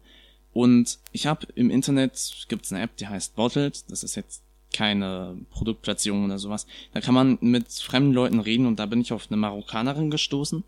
Und 0.53 0.99
ich 1.13 1.27
habe 1.27 1.47
im 1.55 1.71
Internet, 1.71 2.47
gibt's 2.49 2.73
eine 2.73 2.83
App, 2.83 2.97
die 2.97 3.07
heißt 3.07 3.37
Bottled, 3.37 3.91
das 3.91 4.03
ist 4.03 4.17
jetzt 4.17 4.43
keine 4.73 5.37
Produktplatzierung 5.51 6.25
oder 6.25 6.39
sowas. 6.39 6.67
Da 6.93 7.01
kann 7.01 7.15
man 7.15 7.39
mit 7.41 7.71
fremden 7.73 8.13
Leuten 8.13 8.41
reden 8.41 8.67
und 8.67 8.79
da 8.79 8.87
bin 8.87 9.01
ich 9.01 9.13
auf 9.13 9.27
eine 9.29 9.37
Marokkanerin 9.37 10.11
gestoßen 10.11 10.65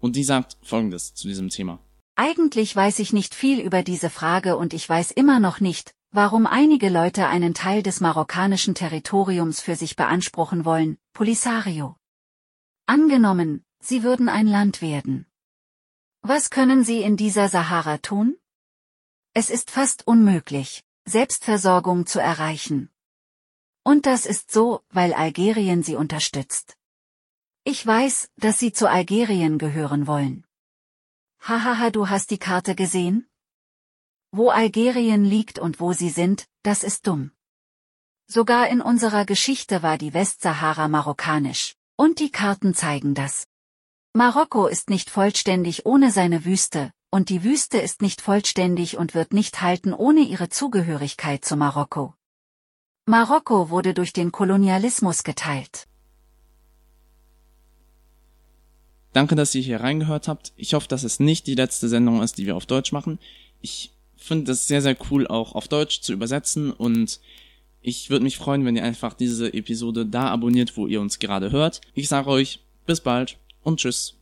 und 0.00 0.16
die 0.16 0.24
sagt 0.24 0.56
folgendes 0.62 1.14
zu 1.14 1.28
diesem 1.28 1.48
Thema. 1.48 1.78
Eigentlich 2.16 2.74
weiß 2.74 2.98
ich 2.98 3.12
nicht 3.12 3.34
viel 3.34 3.60
über 3.60 3.82
diese 3.82 4.08
Frage 4.08 4.56
und 4.56 4.72
ich 4.72 4.88
weiß 4.88 5.10
immer 5.10 5.38
noch 5.38 5.60
nicht, 5.60 5.92
warum 6.12 6.46
einige 6.46 6.88
Leute 6.88 7.26
einen 7.26 7.52
Teil 7.52 7.82
des 7.82 8.00
marokkanischen 8.00 8.74
Territoriums 8.74 9.60
für 9.60 9.76
sich 9.76 9.96
beanspruchen 9.96 10.64
wollen, 10.64 10.96
Polisario. 11.12 11.96
Angenommen, 12.86 13.64
sie 13.80 14.02
würden 14.02 14.28
ein 14.28 14.46
Land 14.46 14.80
werden. 14.80 15.26
Was 16.22 16.50
können 16.50 16.84
sie 16.84 17.02
in 17.02 17.16
dieser 17.16 17.48
Sahara 17.48 17.98
tun? 17.98 18.36
Es 19.38 19.50
ist 19.50 19.70
fast 19.70 20.06
unmöglich, 20.06 20.82
Selbstversorgung 21.04 22.06
zu 22.06 22.18
erreichen. 22.18 22.88
Und 23.84 24.06
das 24.06 24.24
ist 24.24 24.50
so, 24.50 24.80
weil 24.88 25.12
Algerien 25.12 25.82
sie 25.82 25.94
unterstützt. 25.94 26.78
Ich 27.62 27.86
weiß, 27.86 28.30
dass 28.38 28.58
sie 28.58 28.72
zu 28.72 28.88
Algerien 28.88 29.58
gehören 29.58 30.06
wollen. 30.06 30.46
Hahaha, 31.42 31.90
du 31.90 32.08
hast 32.08 32.30
die 32.30 32.38
Karte 32.38 32.74
gesehen? 32.74 33.28
Wo 34.32 34.48
Algerien 34.48 35.26
liegt 35.26 35.58
und 35.58 35.80
wo 35.80 35.92
sie 35.92 36.08
sind, 36.08 36.48
das 36.62 36.82
ist 36.82 37.06
dumm. 37.06 37.30
Sogar 38.26 38.68
in 38.70 38.80
unserer 38.80 39.26
Geschichte 39.26 39.82
war 39.82 39.98
die 39.98 40.14
Westsahara 40.14 40.88
marokkanisch. 40.88 41.76
Und 41.96 42.20
die 42.20 42.30
Karten 42.30 42.72
zeigen 42.72 43.14
das. 43.14 43.46
Marokko 44.14 44.66
ist 44.66 44.88
nicht 44.88 45.10
vollständig 45.10 45.84
ohne 45.84 46.10
seine 46.10 46.46
Wüste, 46.46 46.90
und 47.16 47.30
die 47.30 47.42
Wüste 47.42 47.78
ist 47.78 48.02
nicht 48.02 48.20
vollständig 48.20 48.98
und 48.98 49.14
wird 49.14 49.32
nicht 49.32 49.62
halten 49.62 49.94
ohne 49.94 50.20
ihre 50.20 50.50
Zugehörigkeit 50.50 51.46
zu 51.46 51.56
Marokko. 51.56 52.12
Marokko 53.06 53.70
wurde 53.70 53.94
durch 53.94 54.12
den 54.12 54.32
Kolonialismus 54.32 55.24
geteilt. 55.24 55.86
Danke, 59.14 59.34
dass 59.34 59.54
ihr 59.54 59.62
hier 59.62 59.80
reingehört 59.80 60.28
habt. 60.28 60.52
Ich 60.56 60.74
hoffe, 60.74 60.88
dass 60.88 61.04
es 61.04 61.18
nicht 61.18 61.46
die 61.46 61.54
letzte 61.54 61.88
Sendung 61.88 62.22
ist, 62.22 62.36
die 62.36 62.44
wir 62.44 62.54
auf 62.54 62.66
Deutsch 62.66 62.92
machen. 62.92 63.18
Ich 63.62 63.92
finde 64.18 64.52
es 64.52 64.68
sehr, 64.68 64.82
sehr 64.82 64.96
cool, 65.10 65.26
auch 65.26 65.54
auf 65.54 65.68
Deutsch 65.68 66.02
zu 66.02 66.12
übersetzen 66.12 66.70
und 66.70 67.20
ich 67.80 68.10
würde 68.10 68.24
mich 68.24 68.36
freuen, 68.36 68.66
wenn 68.66 68.76
ihr 68.76 68.84
einfach 68.84 69.14
diese 69.14 69.54
Episode 69.54 70.04
da 70.04 70.28
abonniert, 70.28 70.76
wo 70.76 70.86
ihr 70.86 71.00
uns 71.00 71.18
gerade 71.18 71.50
hört. 71.50 71.80
Ich 71.94 72.08
sage 72.08 72.28
euch, 72.28 72.60
bis 72.84 73.00
bald 73.00 73.38
und 73.62 73.80
tschüss. 73.80 74.14